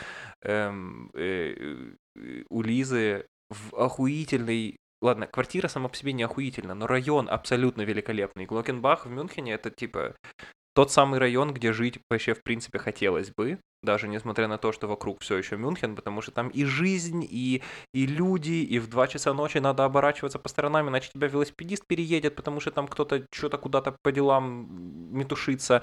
[0.43, 6.89] Эм, э, э, у Лизы в охуительной Ладно, квартира сама по себе не охуительна, но
[6.89, 8.47] район абсолютно великолепный.
[8.47, 10.17] Глокенбах в Мюнхене это типа
[10.75, 14.89] тот самый район, где жить вообще в принципе хотелось бы, даже несмотря на то, что
[14.89, 17.63] вокруг все еще Мюнхен, потому что там и жизнь, и,
[17.93, 22.35] и люди, и в 2 часа ночи надо оборачиваться по сторонам, иначе тебя велосипедист переедет,
[22.37, 24.69] потому что там кто-то что-то куда-то по делам
[25.17, 25.83] метушится.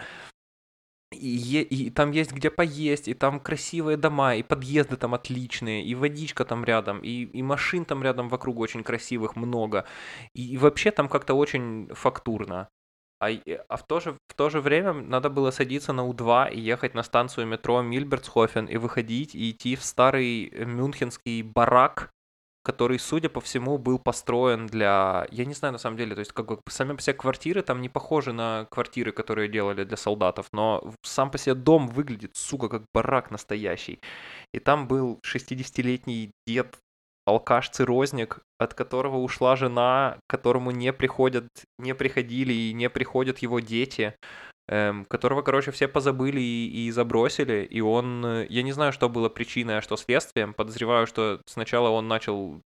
[1.11, 5.95] И, и там есть где поесть, и там красивые дома, и подъезды там отличные, и
[5.95, 9.85] водичка там рядом, и, и машин там рядом вокруг очень красивых много.
[10.33, 12.69] И вообще там как-то очень фактурно.
[13.25, 16.51] А, и- а в, то же, в то же время надо было садиться на У2
[16.53, 22.11] и ехать на станцию метро Мильбертсхофен и выходить и идти в старый э, мюнхенский барак,
[22.63, 25.27] который, судя по всему, был построен для...
[25.31, 27.81] Я не знаю на самом деле, то есть как бы сами по себе квартиры там
[27.81, 32.69] не похожи на квартиры, которые делали для солдатов, но сам по себе дом выглядит, сука,
[32.69, 33.99] как барак настоящий.
[34.53, 36.77] И там был 60-летний дед
[37.25, 41.47] алкаш-цирозник, от которого ушла жена, к которому не приходят,
[41.79, 44.15] не приходили и не приходят его дети,
[44.67, 49.09] эм, которого, короче, все позабыли и, и забросили, и он, э, я не знаю, что
[49.09, 52.61] было причиной, а что следствием, подозреваю, что сначала он начал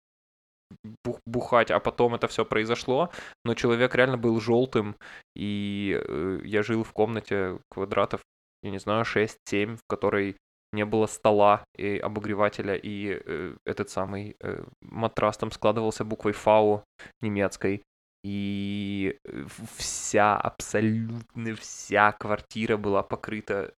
[1.05, 3.11] бух- бухать, а потом это все произошло,
[3.45, 4.97] но человек реально был желтым,
[5.35, 8.23] и э, я жил в комнате квадратов,
[8.63, 10.37] я не знаю, 6-7, в которой
[10.73, 16.85] не было стола и обогревателя, и э, этот самый э, матрас там складывался буквой фау
[17.21, 17.83] немецкой,
[18.25, 19.45] и э,
[19.77, 23.73] вся, абсолютно вся квартира была покрыта,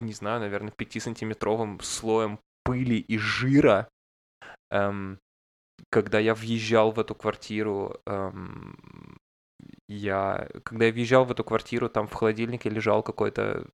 [0.00, 3.88] не знаю, наверное, 5-сантиметровым слоем пыли и жира.
[4.70, 5.18] Эм,
[5.90, 8.76] когда я въезжал в эту квартиру, эм,
[9.88, 13.66] я, когда я въезжал в эту квартиру, там в холодильнике лежал какой-то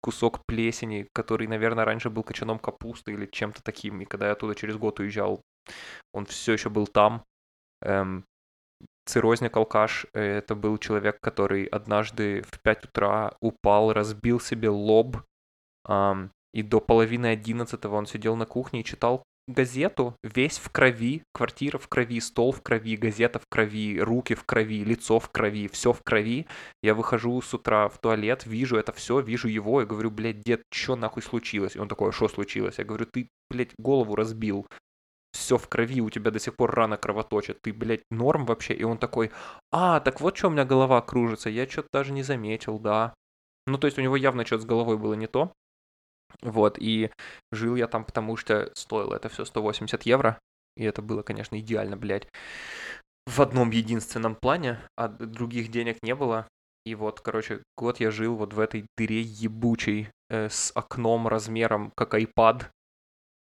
[0.00, 4.00] кусок плесени, который, наверное, раньше был кочаном капусты или чем-то таким.
[4.00, 5.42] И когда я оттуда через год уезжал,
[6.12, 7.24] он все еще был там.
[7.82, 8.24] Эм,
[9.06, 15.18] циррозник алкаш э, это был человек, который однажды в 5 утра упал, разбил себе лоб,
[15.84, 21.22] ам, и до половины одиннадцатого он сидел на кухне и читал газету, весь в крови,
[21.32, 25.68] квартира в крови, стол в крови, газета в крови, руки в крови, лицо в крови,
[25.68, 26.46] все в крови.
[26.82, 30.62] Я выхожу с утра в туалет, вижу это все, вижу его и говорю, блядь, дед,
[30.72, 31.76] что нахуй случилось?
[31.76, 32.78] И он такой, «А что случилось?
[32.78, 34.66] Я говорю, ты, блядь, голову разбил.
[35.32, 37.60] Все в крови, у тебя до сих пор рана кровоточит.
[37.62, 38.74] Ты, блядь, норм вообще?
[38.74, 39.30] И он такой,
[39.70, 41.50] а, так вот что у меня голова кружится.
[41.50, 43.14] Я что-то даже не заметил, да.
[43.66, 45.52] Ну, то есть у него явно что-то с головой было не то.
[46.42, 47.10] Вот, и
[47.52, 50.38] жил я там, потому что стоило это все 180 евро.
[50.76, 52.28] И это было, конечно, идеально, блядь.
[53.26, 56.48] В одном единственном плане, а других денег не было.
[56.86, 61.92] И вот, короче, год я жил вот в этой дыре ебучей э, с окном размером
[61.96, 62.64] как iPad.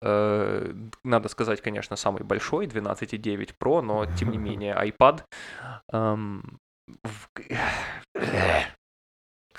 [0.01, 0.73] Э,
[1.03, 5.23] надо сказать, конечно, самый большой, 12,9 Pro, но тем не менее iPad.
[5.91, 6.59] Эм,
[7.03, 7.29] в-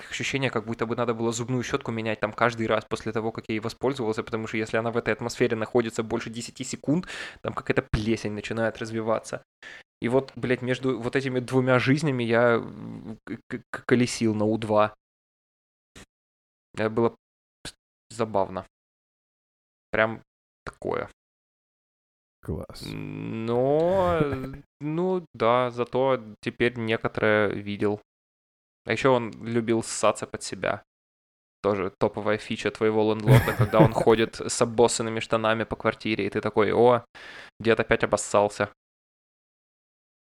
[0.09, 3.45] ощущение, как будто бы надо было зубную щетку менять там каждый раз после того, как
[3.49, 7.07] я ей воспользовался, потому что если она в этой атмосфере находится больше 10 секунд,
[7.41, 9.43] там какая-то плесень начинает развиваться.
[10.01, 12.63] И вот, блядь, между вот этими двумя жизнями я
[13.85, 14.91] колесил на У2.
[16.73, 17.15] Это было
[18.09, 18.65] забавно.
[19.91, 20.21] Прям
[20.65, 21.09] такое.
[22.43, 22.83] Класс.
[22.87, 24.19] Но,
[24.79, 28.01] ну да, зато теперь некоторое видел.
[28.85, 30.83] А еще он любил ссаться под себя.
[31.61, 36.41] Тоже топовая фича твоего лендлорда, когда он ходит с обоссанными штанами по квартире, и ты
[36.41, 37.03] такой, о,
[37.59, 38.69] дед опять обоссался.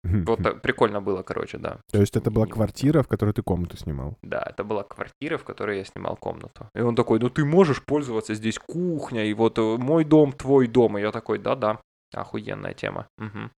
[0.03, 1.79] Вот так прикольно было, короче, да.
[1.91, 4.17] То есть это была квартира, в которой ты комнату снимал?
[4.23, 6.69] Да, это была квартира, в которой я снимал комнату.
[6.75, 10.67] И он такой, ну ты можешь пользоваться здесь кухня, и вот э, мой дом, твой
[10.67, 10.97] дом.
[10.97, 11.79] И я такой, да-да,
[12.13, 13.07] охуенная тема.
[13.17, 13.51] Мгм.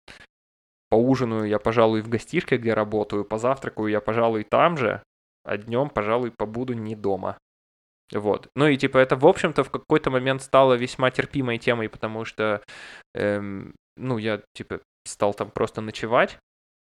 [0.94, 5.02] Поужинаю я, пожалуй, в гостишке, где работаю, позавтракаю я, пожалуй, там же,
[5.44, 7.40] а днем, пожалуй, побуду не дома.
[8.14, 8.48] Вот.
[8.56, 12.62] Ну и типа это, в общем-то, в какой-то момент стало весьма терпимой темой, потому что,
[13.16, 16.38] эм, ну, я, типа, стал там просто ночевать,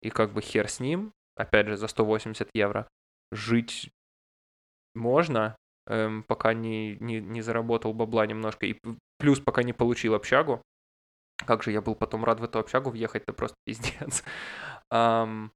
[0.02, 2.86] и как бы хер с ним, опять же, за 180 евро.
[3.32, 3.90] Жить
[4.94, 5.56] можно,
[5.88, 8.78] эм, пока не, не, не заработал бабла немножко, и
[9.18, 10.62] плюс пока не получил общагу.
[11.44, 14.24] Как же я был потом рад в эту общагу въехать, это просто пиздец.
[14.90, 15.52] Ам,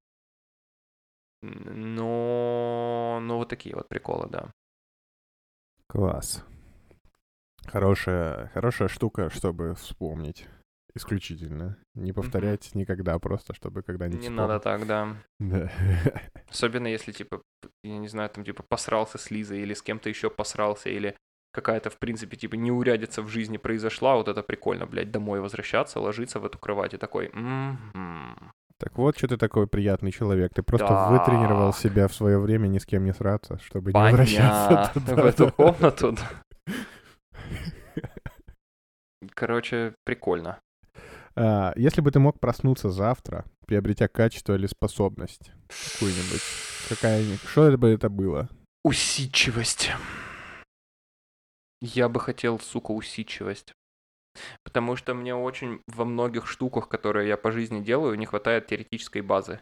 [1.43, 4.53] но, ну, вот такие вот приколы, да.
[5.87, 6.45] Класс.
[7.67, 10.47] Хорошая, хорошая штука, чтобы вспомнить.
[10.95, 11.79] Исключительно.
[11.95, 14.49] Не повторять никогда, просто чтобы когда-нибудь Не вспомнить.
[14.49, 15.17] надо так, да.
[15.39, 15.71] Да.
[16.49, 17.43] Особенно если, типа,
[17.85, 21.17] я не знаю, там, типа, посрался с Лизой или с кем-то еще посрался, или
[21.53, 26.41] какая-то, в принципе, типа, неурядица в жизни произошла, вот это прикольно, блядь, домой возвращаться, ложиться
[26.41, 28.53] в эту кровать и такой, «Мгм».
[28.79, 30.55] Так вот, что ты такой приятный человек.
[30.55, 31.81] Ты просто вытренировал Так.
[31.83, 35.01] себя в свое время ни с кем не сраться, чтобы не возвращаться Понятно.
[35.07, 35.23] туда.
[35.23, 36.17] В эту комнату.
[39.35, 40.59] Короче, прикольно.
[41.37, 45.53] А, Если бы ты мог проснуться завтра, приобретя качество или способность
[45.93, 46.43] какую-нибудь,
[46.89, 48.49] какая что это бы это было?
[48.83, 49.91] Усидчивость.
[51.81, 53.75] Я бы хотел, сука, усидчивость.
[54.63, 59.23] Потому что мне очень во многих штуках, которые я по жизни делаю, не хватает теоретической
[59.23, 59.61] базы.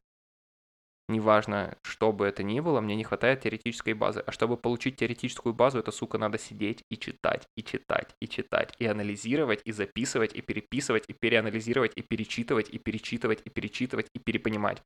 [1.09, 4.21] неважно, что бы это ни было, мне не хватает теоретической базы.
[4.21, 8.75] А чтобы получить теоретическую базу, это, сука, надо сидеть и читать, и читать, и читать,
[8.79, 14.19] и анализировать, и записывать, и переписывать, и переанализировать, и перечитывать, и перечитывать, и перечитывать, и
[14.19, 14.83] перепонимать.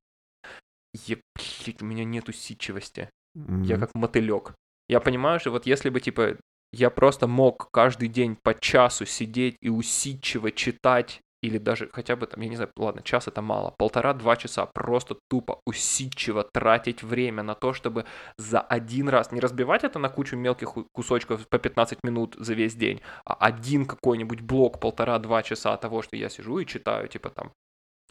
[0.95, 3.11] Блядь, у меня нет усидчивости.
[3.37, 3.65] Mm-hmm.
[3.65, 4.55] Я как мотылек.
[4.89, 6.37] Я понимаю, что вот если бы, типа,
[6.73, 12.27] я просто мог каждый день по часу сидеть и усидчиво читать или даже хотя бы
[12.27, 17.43] там, я не знаю, ладно, час это мало, полтора-два часа просто тупо усидчиво тратить время
[17.43, 18.05] на то, чтобы
[18.39, 22.75] за один раз, не разбивать это на кучу мелких кусочков по 15 минут за весь
[22.75, 27.53] день, а один какой-нибудь блок полтора-два часа того, что я сижу и читаю, типа там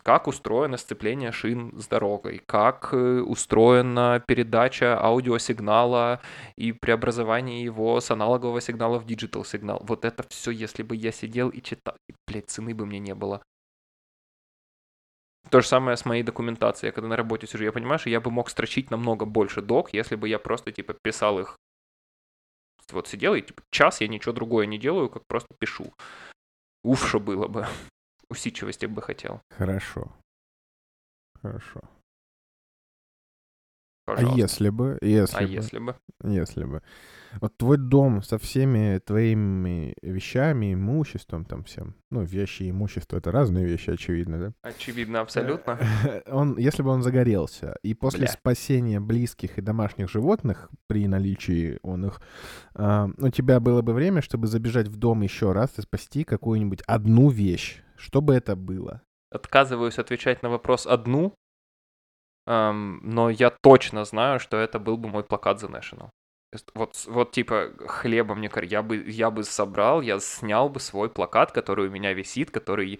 [0.03, 6.21] как устроено сцепление шин с дорогой, как э, устроена передача аудиосигнала
[6.55, 9.81] и преобразование его с аналогового сигнала в digital сигнал.
[9.83, 11.95] Вот это все, если бы я сидел и читал,
[12.27, 13.41] блядь, цены бы мне не было.
[15.49, 16.89] То же самое с моей документацией.
[16.89, 19.93] Я когда на работе сижу, я понимаю, что я бы мог строчить намного больше док,
[19.93, 21.57] если бы я просто, типа, писал их.
[22.91, 25.93] Вот сидел и, типа, час я ничего другое не делаю, как просто пишу.
[26.83, 27.67] Уф, что было бы
[28.31, 29.41] усидчивости бы хотел.
[29.51, 30.11] Хорошо.
[31.41, 31.81] Хорошо.
[34.11, 34.35] А Пожалуйста.
[34.35, 36.81] А если бы, если а бы, если бы, если бы,
[37.39, 43.31] вот твой дом со всеми твоими вещами, имуществом там всем, ну вещи и имущество это
[43.31, 44.53] разные вещи, очевидно, да?
[44.63, 45.79] Очевидно, абсолютно.
[46.27, 48.31] Он, если бы он загорелся и после Бля.
[48.31, 52.21] спасения близких и домашних животных при наличии он их,
[52.75, 56.81] э, у тебя было бы время, чтобы забежать в дом еще раз и спасти какую-нибудь
[56.85, 59.01] одну вещь, что бы это было?
[59.29, 61.33] Отказываюсь отвечать на вопрос одну,
[62.45, 66.09] но я точно знаю, что это был бы мой плакат The National.
[66.73, 71.53] Вот, вот типа хлеба мне я бы, я бы собрал, я снял бы свой плакат,
[71.53, 72.99] который у меня висит, который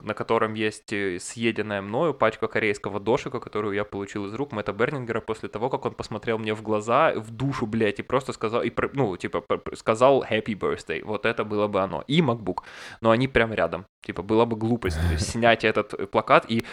[0.00, 4.72] на котором есть э, съеденная мною пачка корейского дошика, которую я получил из рук Мэтта
[4.72, 8.62] Бернингера после того, как он посмотрел мне в глаза, в душу, блядь, и просто сказал,
[8.62, 9.44] и, ну, типа,
[9.74, 11.02] сказал happy birthday.
[11.02, 12.04] Вот это было бы оно.
[12.06, 12.58] И MacBook.
[13.00, 13.86] Но они прям рядом.
[14.04, 16.64] Типа, была бы глупость снять этот э, плакат и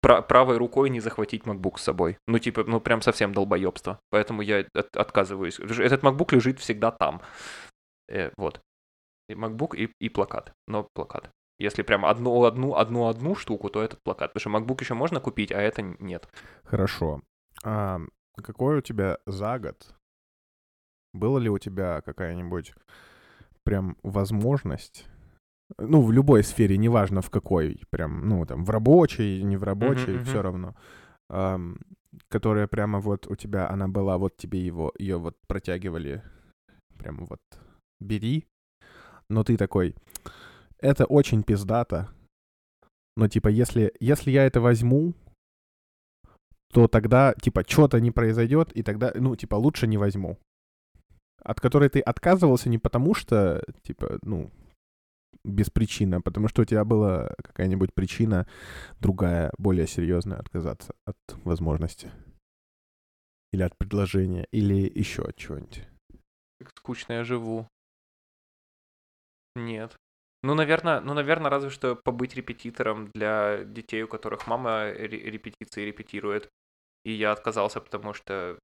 [0.00, 2.18] правой рукой не захватить MacBook с собой.
[2.26, 3.98] Ну, типа, ну, прям совсем долбоебство.
[4.10, 5.60] Поэтому я от отказываюсь.
[5.60, 7.20] Этот MacBook лежит всегда там.
[8.08, 8.60] Э, вот.
[9.28, 10.52] И MacBook и, и плакат.
[10.66, 11.30] Но плакат.
[11.58, 14.32] Если прям одну, одну, одну, одну штуку, то этот плакат.
[14.32, 16.28] Потому что MacBook еще можно купить, а это нет.
[16.64, 17.22] Хорошо.
[17.64, 18.00] А
[18.36, 19.94] какой у тебя за год?
[21.12, 22.74] Было ли у тебя какая-нибудь
[23.64, 25.06] прям возможность
[25.78, 30.12] ну, в любой сфере, неважно в какой, прям, ну, там, в рабочей, не в рабочей,
[30.12, 30.24] uh-huh, uh-huh.
[30.24, 30.76] все равно,
[31.30, 31.78] эм,
[32.28, 36.22] которая прямо вот у тебя, она была, вот тебе его, ее вот протягивали,
[36.98, 37.40] прямо вот,
[38.00, 38.46] бери,
[39.28, 39.94] но ты такой,
[40.82, 42.08] это очень пиздато.
[43.16, 45.14] Но, типа, если, если я это возьму,
[46.72, 50.38] то тогда, типа, что-то не произойдет, и тогда, ну, типа, лучше не возьму.
[51.42, 54.50] От которой ты отказывался не потому что, типа, ну,
[55.44, 58.46] без причины, а потому что у тебя была какая-нибудь причина
[59.00, 62.10] другая, более серьезная, отказаться от возможности.
[63.52, 65.86] Или от предложения, или еще от чего-нибудь.
[66.58, 67.68] Как скучно я живу.
[69.56, 69.96] Нет.
[70.44, 76.48] Ну, наверное, ну, наверное, разве что побыть репетитором для детей, у которых мама репетиции репетирует.
[77.04, 78.58] И я отказался, потому что,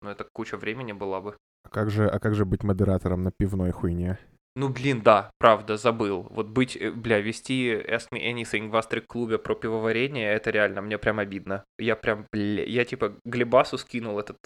[0.00, 1.36] ну, это куча времени была бы.
[1.64, 4.18] А как же, а как же быть модератором на пивной хуйне?
[4.54, 6.26] Ну, блин, да, правда, забыл.
[6.30, 10.98] Вот быть, э, бля, вести Ask Me Anything в Астрик-клубе про пивоварение, это реально, мне
[10.98, 11.64] прям обидно.
[11.78, 14.36] Я прям, бля, я типа Глебасу скинул этот,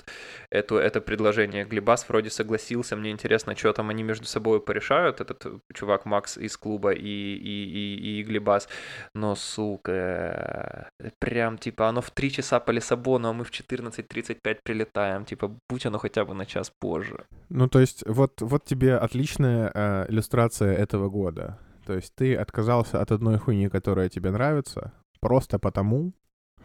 [0.49, 1.65] эту, это предложение.
[1.65, 5.45] Глебас вроде согласился, мне интересно, что там они между собой порешают, этот
[5.75, 8.69] чувак Макс из клуба и, и, и, и Глебас.
[9.13, 10.89] Но, сука,
[11.19, 15.25] прям, типа, оно в 3 часа по Лиссабону, а мы в 14.35 прилетаем.
[15.25, 17.27] Типа, будь оно хотя бы на час позже.
[17.49, 19.73] Ну, то есть, вот, вот тебе отличная
[20.05, 21.59] э, иллюстрация этого года.
[21.85, 26.13] То есть ты отказался от одной хуйни, которая тебе нравится, просто потому,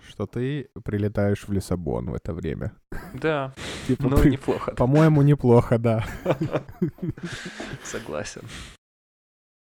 [0.08, 2.74] что ты прилетаешь в Лиссабон в это время.
[3.14, 3.54] Да,
[3.88, 4.32] типа, ну при...
[4.32, 4.74] неплохо.
[4.76, 6.06] По-моему, неплохо, да.
[7.84, 8.42] Согласен.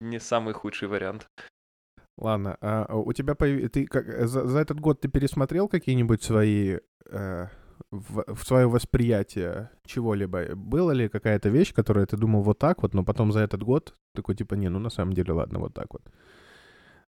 [0.02, 1.28] Не самый худший вариант.
[2.18, 3.72] Ладно, а у тебя появ...
[3.72, 7.48] ты как за, за этот год ты пересмотрел какие-нибудь свои э,
[7.92, 10.56] в, в свое восприятие чего-либо?
[10.56, 13.96] Была ли какая-то вещь, которая ты думал вот так вот, но потом за этот год
[14.14, 16.02] такой типа, не, ну на самом деле ладно, вот так вот.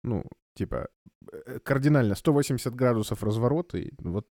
[0.04, 0.24] Ну,
[0.56, 0.88] типа,
[1.32, 4.28] э, кардинально 180 градусов разворота, и вот...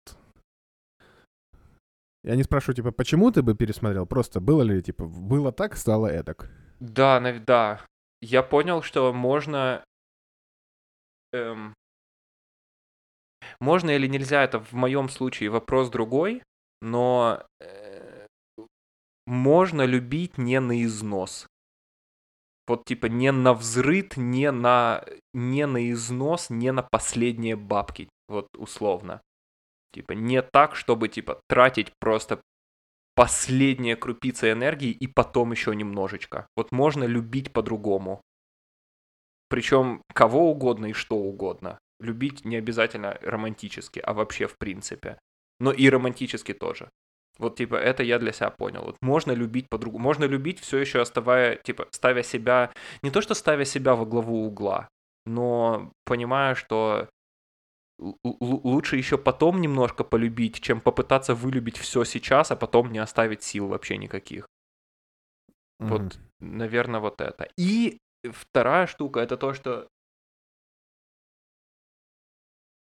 [2.24, 6.06] Я не спрашиваю, типа, почему ты бы пересмотрел, просто было ли, типа, было так, стало
[6.06, 6.50] эдак?
[6.78, 7.80] Да, да.
[8.20, 9.82] Я понял, что можно
[11.32, 11.74] эм,
[13.62, 16.42] Можно или нельзя, это в моем случае вопрос другой,
[16.80, 18.26] но э,
[19.24, 21.46] можно любить не на износ.
[22.66, 28.48] Вот типа не на взрыт, не на, не на износ, не на последние бабки, вот
[28.56, 29.22] условно.
[29.92, 32.40] Типа не так, чтобы типа тратить просто
[33.14, 36.48] последние крупицы энергии и потом еще немножечко.
[36.56, 38.22] Вот можно любить по-другому.
[39.48, 41.78] Причем кого угодно и что угодно.
[42.02, 45.18] Любить не обязательно романтически, а вообще в принципе.
[45.60, 46.90] Но и романтически тоже.
[47.38, 48.82] Вот, типа, это я для себя понял.
[48.82, 50.04] Вот можно любить по-другому.
[50.04, 52.72] Можно любить все еще оставая, типа, ставя себя...
[53.02, 54.88] Не то, что ставя себя во главу угла,
[55.26, 57.08] но понимая, что
[58.24, 63.68] лучше еще потом немножко полюбить, чем попытаться вылюбить все сейчас, а потом не оставить сил
[63.68, 64.46] вообще никаких.
[65.80, 65.86] Mm-hmm.
[65.86, 67.48] Вот, наверное, вот это.
[67.56, 67.98] И
[68.30, 69.88] вторая штука это то, что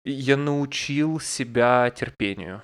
[0.06, 2.64] я научил себя терпению.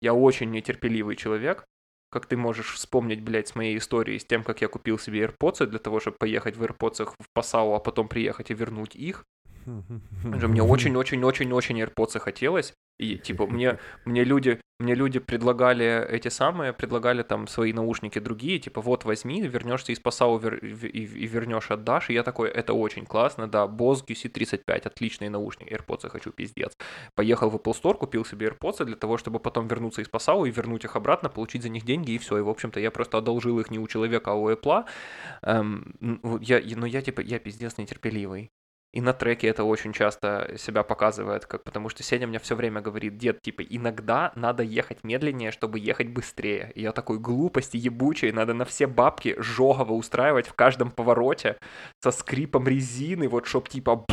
[0.00, 1.64] Я очень нетерпеливый человек.
[2.10, 5.66] Как ты можешь вспомнить, блядь, с моей истории, с тем, как я купил себе AirPods
[5.66, 9.24] для того, чтобы поехать в AirPods в Пасау, а потом приехать и вернуть их.
[9.66, 12.74] Мне очень-очень-очень-очень AirPods хотелось.
[12.98, 18.58] И типа мне, мне люди, мне люди предлагали эти самые, предлагали там свои наушники другие,
[18.58, 22.08] типа вот возьми, вернешься из Пасау и, вернешь, отдашь.
[22.08, 26.78] И я такой, это очень классно, да, Bose QC35, отличный наушник, AirPods хочу, пиздец.
[27.14, 30.50] Поехал в Apple Store, купил себе AirPods для того, чтобы потом вернуться из Пасау и
[30.50, 32.38] вернуть их обратно, получить за них деньги и все.
[32.38, 34.86] И, в общем-то, я просто одолжил их не у человека, а у Apple.
[35.42, 35.94] Эм,
[36.40, 38.50] я, но я, типа, я пиздец нетерпеливый.
[38.92, 42.80] И на треке это очень часто себя показывает, как, потому что Сеня мне все время
[42.80, 46.72] говорит, дед, типа, иногда надо ехать медленнее, чтобы ехать быстрее.
[46.74, 51.56] И я такой глупости ебучей, надо на все бабки жогово устраивать в каждом повороте
[52.02, 54.04] со скрипом резины, вот чтоб типа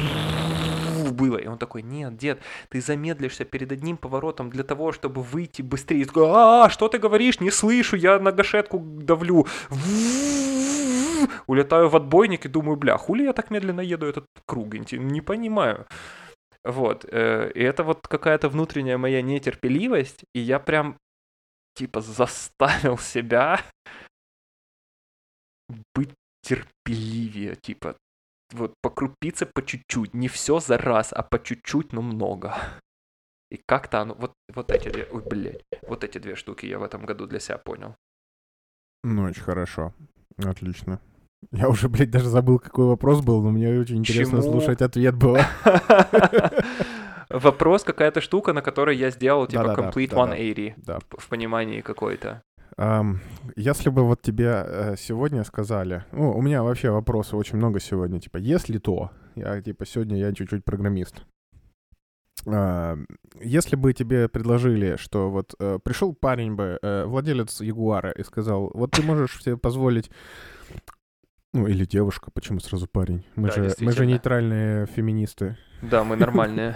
[1.18, 1.38] было.
[1.38, 6.02] И он такой, нет, дед, ты замедлишься перед одним поворотом для того, чтобы выйти быстрее.
[6.02, 7.40] И такой, а, что ты говоришь?
[7.40, 9.48] Не слышу, я на гашетку давлю
[11.48, 15.88] улетаю в отбойник и думаю, бля, хули я так медленно еду этот круг, не понимаю.
[16.64, 20.98] Вот, э, и это вот какая-то внутренняя моя нетерпеливость, и я прям,
[21.76, 23.62] типа, заставил себя
[25.96, 27.96] быть терпеливее, типа,
[28.54, 32.56] вот по крупице, по чуть-чуть, не все за раз, а по чуть-чуть, но много.
[33.50, 36.84] И как-то оно, вот, вот эти две, ой, блядь, вот эти две штуки я в
[36.84, 37.96] этом году для себя понял.
[39.04, 39.94] Ну, очень хорошо.
[40.38, 41.00] Отлично.
[41.52, 44.52] Я уже, блядь, даже забыл, какой вопрос был, но мне очень интересно Чему?
[44.52, 45.42] слушать ответ было.
[47.30, 52.42] Вопрос какая-то штука, на которой я сделал, типа, complete 180 в понимании какой-то.
[53.56, 58.20] Если бы вот тебе э, сегодня сказали, ну, у меня вообще вопросы очень много сегодня,
[58.20, 61.26] типа, если то, я, типа, сегодня я чуть-чуть программист.
[62.46, 68.72] Если бы тебе предложили, что вот э, пришел парень бы, э, владелец Ягуара, и сказал,
[68.74, 70.10] вот ты можешь себе позволить
[71.54, 73.26] ну, или девушка, почему сразу парень?
[73.36, 75.58] Мы, да, же, мы же нейтральные феминисты.
[75.82, 76.76] Да, мы нормальные.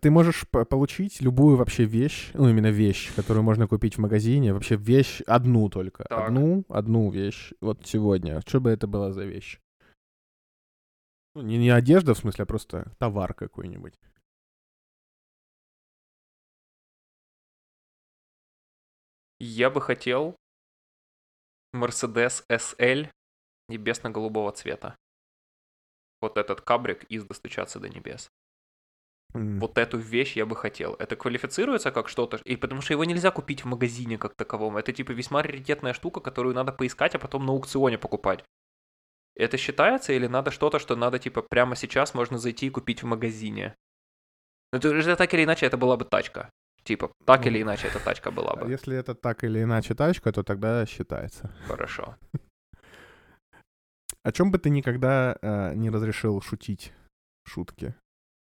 [0.00, 4.76] Ты можешь получить любую вообще вещь, ну, именно вещь, которую можно купить в магазине, вообще
[4.76, 6.04] вещь одну только.
[6.04, 6.28] Так.
[6.28, 7.52] Одну, одну вещь.
[7.60, 8.40] Вот сегодня.
[8.46, 9.58] Что бы это была за вещь?
[11.34, 13.94] Ну, не, не одежда, в смысле, а просто товар какой-нибудь.
[19.40, 20.36] Я бы хотел
[21.74, 23.10] Mercedes SL
[23.68, 24.96] небесно-голубого цвета.
[26.20, 28.30] Вот этот кабрик из «Достучаться до небес».
[29.34, 29.58] Mm.
[29.58, 30.94] Вот эту вещь я бы хотел.
[30.94, 34.76] Это квалифицируется как что-то, и потому что его нельзя купить в магазине как таковом.
[34.76, 38.44] Это типа весьма раритетная штука, которую надо поискать, а потом на аукционе покупать.
[39.36, 43.06] Это считается или надо что-то, что надо типа прямо сейчас можно зайти и купить в
[43.06, 43.74] магазине?
[44.72, 46.50] Ну, это так или иначе, это была бы тачка.
[46.84, 48.70] Типа, так ну, или иначе эта тачка была бы.
[48.70, 51.50] Если это так или иначе тачка, то тогда считается.
[51.66, 52.16] Хорошо.
[54.22, 56.92] О чем бы ты никогда э, не разрешил шутить
[57.44, 57.94] шутки?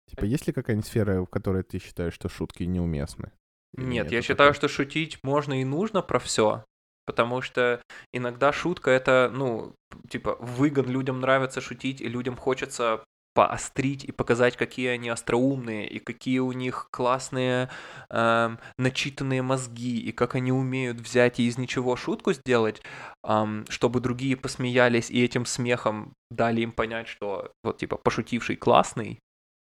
[0.08, 3.32] Типа, есть ли какая-нибудь сфера, в которой ты считаешь, что шутки неуместны?
[3.76, 6.64] Нет, я считаю, что шутить можно и нужно про все,
[7.10, 7.82] потому что
[8.12, 9.74] иногда шутка это, ну,
[10.08, 13.02] типа, выгон, людям нравится шутить, и людям хочется
[13.34, 17.68] поострить и показать, какие они остроумные, и какие у них классные
[18.10, 22.80] э, начитанные мозги, и как они умеют взять и из ничего шутку сделать,
[23.24, 29.18] э, чтобы другие посмеялись и этим смехом дали им понять, что вот типа пошутивший классный.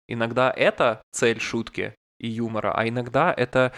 [0.08, 3.72] Иногда это цель шутки и юмора, а иногда это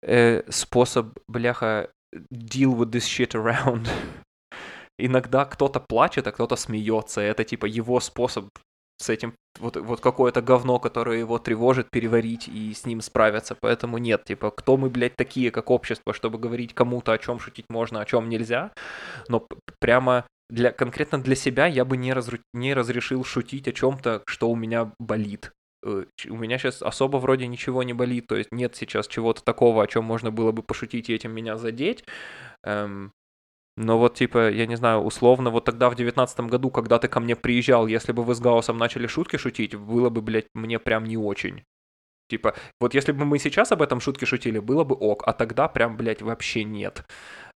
[0.00, 1.90] э, способ, бляха,
[2.32, 3.88] deal with this shit around.
[4.98, 7.20] Иногда кто-то плачет, а кто-то смеется.
[7.20, 8.48] Это типа его способ
[8.98, 13.56] с этим вот, вот какое-то говно, которое его тревожит, переварить и с ним справиться.
[13.60, 17.66] Поэтому нет, типа, кто мы, блядь, такие, как общество, чтобы говорить кому-то, о чем шутить
[17.68, 18.72] можно, о чем нельзя.
[19.28, 19.46] Но
[19.80, 24.50] прямо для, конкретно для себя я бы не, разру- не разрешил шутить о чем-то, что
[24.50, 25.52] у меня болит.
[25.84, 29.82] Э, У меня сейчас особо вроде ничего не болит, то есть нет сейчас чего-то такого,
[29.82, 32.04] о чем можно было бы пошутить и этим меня задеть.
[32.64, 33.12] Эм,
[33.76, 37.20] но вот, типа, я не знаю, условно, вот тогда в девятнадцатом году, когда ты ко
[37.20, 41.04] мне приезжал, если бы вы с Гаусом начали шутки шутить, было бы, блядь, мне прям
[41.04, 41.64] не очень.
[42.30, 45.68] Типа, вот если бы мы сейчас об этом шутки шутили, было бы ок, а тогда
[45.68, 47.04] прям, блядь, вообще нет.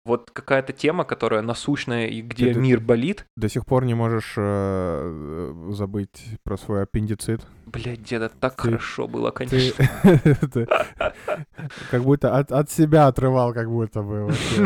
[0.06, 4.36] Вот какая-то тема, которая насущная и где Ты- мир болит, До сих пор не можешь
[4.38, 7.42] э, забыть про свой аппендицит.
[7.76, 9.86] Блядь, деда, так Ты- хорошо было, конечно.
[10.54, 10.68] ты
[11.92, 14.32] как будто от, от себя отрывал, как будто бы.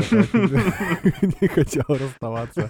[1.42, 2.70] Не хотел расставаться.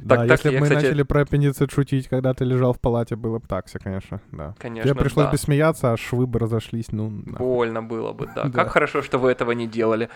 [0.00, 3.46] Да, если бы мы начали про аппендицит шутить, когда ты лежал в палате, было бы
[3.46, 4.54] так все, конечно, да.
[4.58, 7.10] Конечно, Тебе пришлось бы смеяться, а швы бы разошлись, ну...
[7.10, 8.28] Больно было бы.
[8.34, 8.50] Да.
[8.54, 10.08] Как хорошо, что вы этого не делали.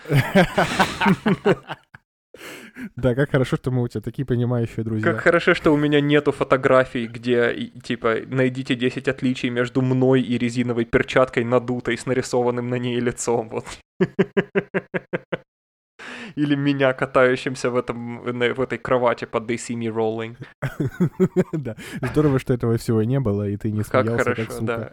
[2.95, 5.11] Да, как хорошо, что мы у тебя такие понимающие друзья.
[5.11, 10.37] Как хорошо, что у меня нету фотографий, где, типа, найдите 10 отличий между мной и
[10.37, 13.65] резиновой перчаткой, надутой, с нарисованным на ней лицом, вот.
[16.35, 20.37] Или меня, катающимся в, этом, в этой кровати под They See Me Rolling.
[21.53, 24.91] Да, здорово, что этого всего не было, и ты не Как смеялся, хорошо, как да.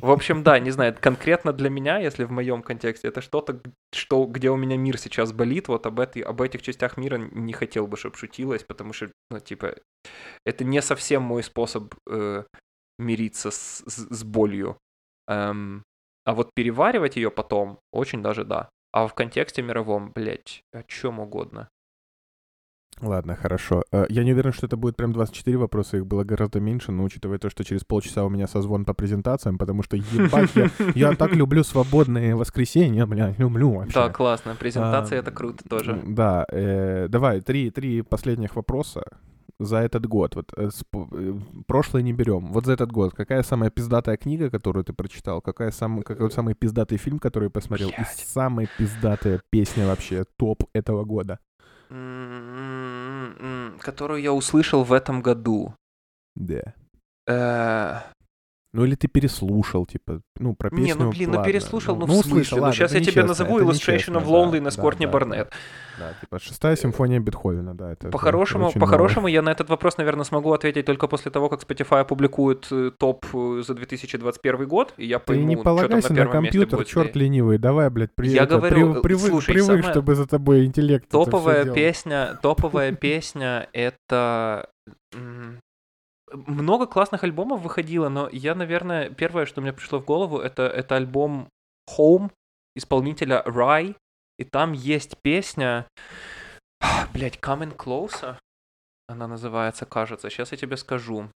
[0.00, 3.60] В общем, да, не знаю, конкретно для меня, если в моем контексте, это что-то,
[3.92, 7.52] что, где у меня мир сейчас болит, вот об, этой, об этих частях мира не
[7.52, 9.74] хотел бы, чтобы шутилось, потому что, ну, типа,
[10.44, 12.44] это не совсем мой способ э,
[12.98, 14.76] мириться с, с, с болью.
[15.28, 15.82] Эм,
[16.24, 18.68] а вот переваривать ее потом, очень даже да.
[18.92, 21.68] А в контексте мировом, блядь, о чем угодно.
[23.00, 23.82] Ладно, хорошо.
[23.90, 27.04] Э, Я не уверен, что это будет прям 24 вопроса, их было гораздо меньше, но
[27.04, 31.16] учитывая то, что через полчаса у меня созвон по презентациям, потому что, ебать, я, я
[31.16, 33.94] так люблю свободные воскресенья, бля, люблю вообще.
[33.94, 34.54] Да, классно.
[34.54, 36.00] Презентация А, это круто тоже.
[36.06, 39.04] Да, э, давай, три, три последних вопроса
[39.58, 40.36] за этот год.
[40.36, 41.34] Вот э, э,
[41.66, 42.52] прошлое не берем.
[42.52, 45.40] Вот за этот год, какая самая пиздатая книга, которую ты прочитал?
[45.40, 47.90] Какая сам, какой самый пиздатый фильм, который посмотрел?
[47.90, 48.24] И Блядь.
[48.26, 51.38] самая пиздатая песня вообще, топ этого года?
[53.80, 55.74] Которую я услышал в этом году.
[56.34, 56.74] Да.
[58.74, 61.52] Э, Ну или ты переслушал, типа, ну, про песню, Не, ну блин, ну ладно.
[61.52, 62.56] переслушал, ну, в услышал, смысле?
[62.56, 65.50] Ну ладно, сейчас это я тебе назову это Illustration of Loneliness да, Кортни да, Барнетт.
[65.98, 68.06] Да, да, типа шестая симфония Бетховена, да, это...
[68.06, 71.62] это По-хорошему, очень по-хорошему, я на этот вопрос, наверное, смогу ответить только после того, как
[71.62, 75.74] Spotify опубликует э, топ э, за 2021 год, и я Ты пойму, не что там
[75.74, 79.30] на полагайся на компьютер, будет черт ленивый, давай, блядь, при, Я это, говорю, прив- привык,
[79.30, 84.68] слушай, привык, самое- чтобы за тобой интеллект это Топовая песня, топовая песня— это...
[86.32, 90.96] Много классных альбомов выходило, но я, наверное, первое, что мне пришло в голову, это, это
[90.96, 91.48] альбом
[91.98, 92.30] Home
[92.74, 93.96] исполнителя Rye,
[94.38, 95.86] и там есть песня,
[97.12, 98.38] блять, Coming Closer,
[99.08, 101.30] она называется, кажется, сейчас я тебе скажу.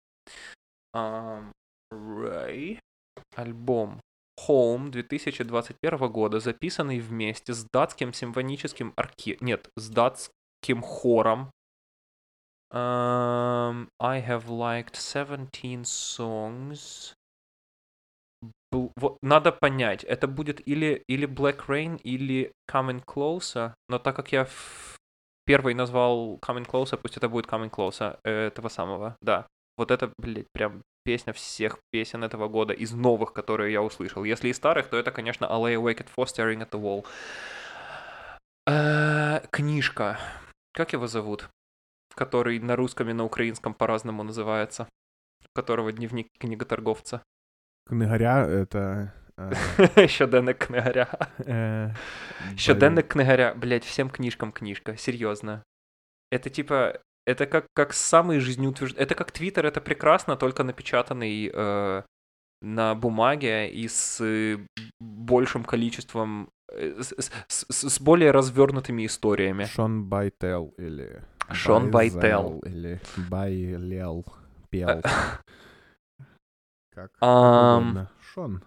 [0.94, 1.52] Ам,
[1.92, 2.80] Rye,
[3.36, 4.00] альбом
[4.48, 11.52] Home 2021 года, записанный вместе с датским симфоническим оркестром, нет, с датским хором.
[12.76, 17.14] Um, I have liked 17 songs.
[18.72, 24.34] Вот, надо понять, это будет или, или Black Rain, или Coming Closer, но так как
[24.34, 24.50] я
[25.46, 29.48] первый назвал Coming Closer, пусть это будет Coming Closer э, этого самого, да.
[29.78, 34.26] Вот это, блядь, прям песня всех песен этого года, из новых, которые я услышал.
[34.26, 37.06] Если из старых, то это, конечно, I Lay Awake at Four Staring at the Wall.
[38.68, 40.20] Э, Книжка.
[40.74, 41.48] Как его зовут?
[42.16, 44.88] Который на русском и на украинском по-разному называется.
[45.44, 47.24] У которого дневник книготорговца.
[47.88, 49.14] Книгаря, это...
[49.38, 51.08] э, Щоденник книгаря.
[52.58, 53.54] Щоденник книгаря.
[53.54, 54.98] Блять, всем книжкам книжка.
[54.98, 55.64] Серьезно.
[56.32, 57.02] Это типа...
[57.28, 59.04] Это как, как самый жизнеутверждающий...
[59.04, 62.04] Это как Твиттер, это прекрасно, только напечатанный э,
[62.66, 64.58] на бумаге и с э,
[65.00, 66.50] большим количеством...
[66.72, 69.66] э, с, с- с- более развернутыми историями.
[69.66, 71.24] Шон Байтел или...
[71.52, 72.60] Шон Байтел.
[72.66, 74.26] Или Байлел.
[74.72, 75.02] Пел.
[76.90, 78.10] Как угодно.
[78.20, 78.64] Шон.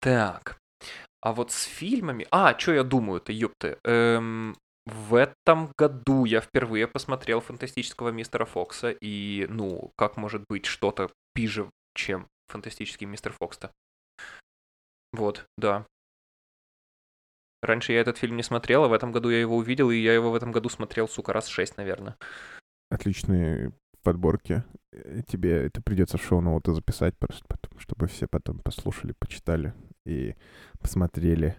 [0.00, 0.58] Так.
[1.22, 2.26] А вот с фильмами...
[2.30, 3.78] А, что я думаю-то, ёпты.
[3.84, 10.66] Эм, в этом году я впервые посмотрел «Фантастического мистера Фокса», и, ну, как может быть
[10.66, 13.72] что-то пиже, чем «Фантастический мистер Фокс»-то?
[15.12, 15.86] Вот, да.
[17.62, 20.14] Раньше я этот фильм не смотрел, а в этом году я его увидел, и я
[20.14, 22.16] его в этом году смотрел, сука, раз шесть, наверное.
[22.90, 24.64] отличные подборки.
[24.92, 29.74] Э, Тебе это придется в шоу-ноуты записать просто, потом, чтобы все потом послушали, почитали
[30.06, 30.34] и
[30.80, 31.56] посмотрели.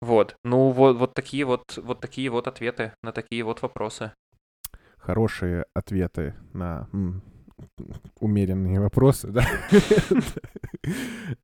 [0.00, 0.36] Вот.
[0.44, 4.12] Ну, вот, вот такие вот, вот такие вот ответы на такие вот вопросы.
[4.98, 6.88] Хорошие ответы на
[8.20, 9.46] умеренные вопросы, да?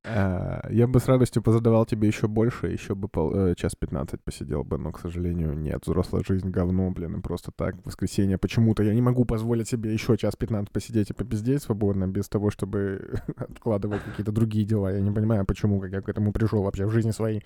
[0.05, 4.63] А, Я бы с радостью позадавал тебе еще больше, еще бы э, час 15 посидел
[4.63, 5.83] бы, но, к сожалению, нет.
[5.85, 7.77] Взрослая жизнь говно, блин, и просто так.
[7.77, 12.07] В воскресенье почему-то я не могу позволить себе еще час 15 посидеть и попиздеть свободно,
[12.07, 14.93] без того, чтобы откладывать какие-то другие дела.
[14.93, 17.45] Я не понимаю, почему, как я к этому пришел вообще в жизни своей.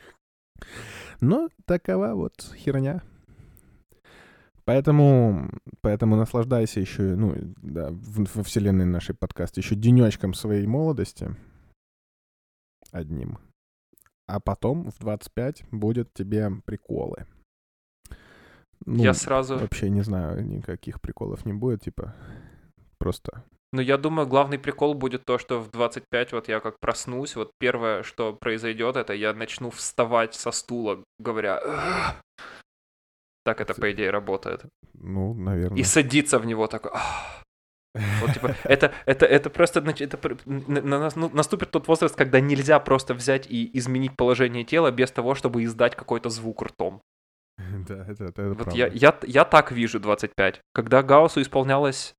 [1.20, 3.02] Но такова вот херня.
[4.64, 5.48] Поэтому,
[5.80, 11.34] поэтому наслаждайся еще, ну, да, в- во вселенной нашей подкаста, еще денечком своей молодости
[12.90, 13.38] одним.
[14.26, 17.26] А потом в 25 будет тебе приколы.
[18.84, 19.56] Ну, Я сразу...
[19.56, 22.14] вообще не знаю, никаких приколов не будет, типа,
[22.98, 23.44] просто...
[23.72, 27.50] Ну, я думаю, главный прикол будет то, что в 25 вот я как проснусь, вот
[27.58, 31.60] первое, что произойдет, это я начну вставать со стула, говоря...
[33.44, 34.64] Так это, по идее, работает.
[34.94, 35.78] Ну, наверное.
[35.78, 36.90] И садиться в него такой...
[36.94, 37.42] «Ах».
[38.20, 42.40] Вот, типа, это, это, это просто, это на- на нас- ну, наступит тот возраст, когда
[42.40, 47.00] нельзя просто взять и изменить положение тела без того, чтобы издать какой-то звук ртом.
[47.88, 48.76] Да, это, это, это Вот правда.
[48.76, 50.60] я, я, я так вижу 25.
[50.74, 52.14] Когда Гауссу исполнялось,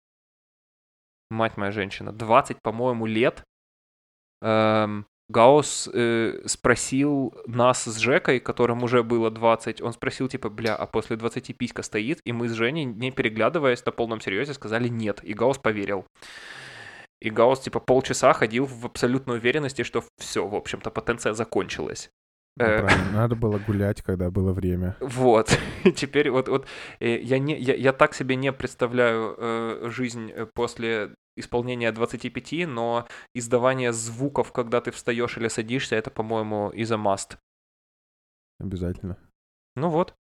[1.30, 3.44] мать моя женщина, 20, по-моему, лет,
[4.42, 10.74] эм, Гаусс э, спросил нас с Жекой, которым уже было 20, он спросил, типа, бля,
[10.76, 12.22] а после 20 писька стоит?
[12.24, 15.22] И мы с Женей, не переглядываясь, на полном серьезе сказали нет.
[15.24, 16.06] И Гаусс поверил.
[17.20, 22.10] И Гаусс, типа, полчаса ходил в абсолютной уверенности, что все, в общем-то, потенция закончилась.
[22.60, 24.96] Э, надо было гулять, когда было время.
[25.00, 25.58] Вот.
[25.96, 26.68] Теперь вот, вот
[27.00, 32.68] э, я, не, я, я так себе не представляю э, жизнь э, после исполнения 25,
[32.68, 37.38] но издавание звуков, когда ты встаешь или садишься, это, по-моему, a must.
[38.60, 39.18] Обязательно.
[39.76, 40.16] Ну вот.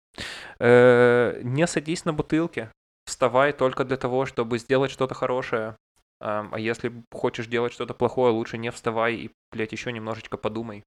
[0.59, 2.72] Э, не садись на бутылке.
[3.05, 5.76] Вставай только для того, чтобы сделать что-то хорошее.
[6.19, 10.84] А если хочешь делать что-то плохое, лучше не вставай и, блядь, еще немножечко подумай.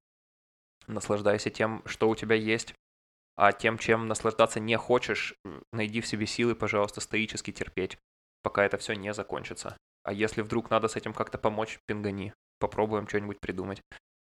[0.90, 2.74] Наслаждайся тем, что у тебя есть.
[3.36, 5.34] А тем, чем наслаждаться не хочешь,
[5.72, 7.96] найди в себе силы, пожалуйста, стоически терпеть,
[8.42, 9.76] пока это все не закончится.
[10.04, 12.34] А если вдруг надо с этим как-то помочь, пингани.
[12.58, 13.80] Попробуем что-нибудь придумать.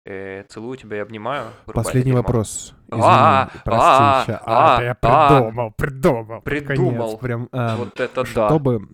[0.07, 1.51] Э, целую тебя и обнимаю.
[1.67, 2.75] Последний вопрос.
[2.91, 6.41] А, Извини, а, прости, а, а, я придумал, придумал.
[6.43, 7.19] Придумал.
[7.19, 8.49] Прям, Вот это да.
[8.49, 8.89] чтобы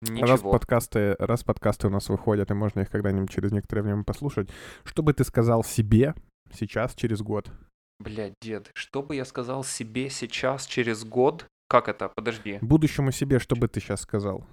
[0.00, 0.52] раз Ничего.
[0.52, 4.50] подкасты, раз подкасты у нас выходят, и можно их когда-нибудь через некоторое время послушать,
[4.84, 6.14] что бы ты сказал себе
[6.54, 7.50] сейчас, через год?
[7.98, 11.46] Блядь, дед, что бы я сказал себе сейчас, через год?
[11.68, 12.08] Как это?
[12.08, 12.58] Подожди.
[12.60, 14.46] Будущему себе, что бы ты сейчас сказал?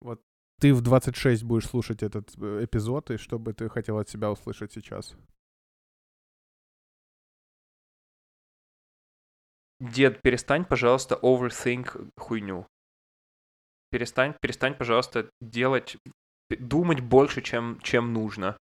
[0.00, 0.20] Вот
[0.60, 4.30] ты в 26 будешь слушать этот э, эпизод, и что бы ты хотел от себя
[4.30, 5.16] услышать сейчас?
[9.80, 12.66] Дед, перестань, пожалуйста, overthink хуйню.
[13.90, 15.96] Перестань, перестань, пожалуйста, делать,
[16.50, 18.56] думать больше, чем, чем нужно.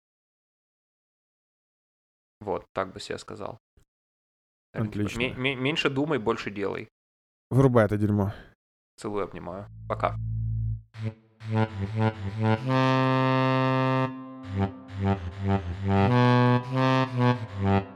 [2.45, 3.59] Вот, так бы себе сказал.
[4.75, 5.23] Отлично.
[5.23, 6.89] М- м- меньше думай, больше делай.
[7.51, 8.33] Вырубай это дерьмо.
[8.97, 9.67] Целую, обнимаю.
[9.89, 10.17] Пока.
[17.45, 17.87] Mm-hmm.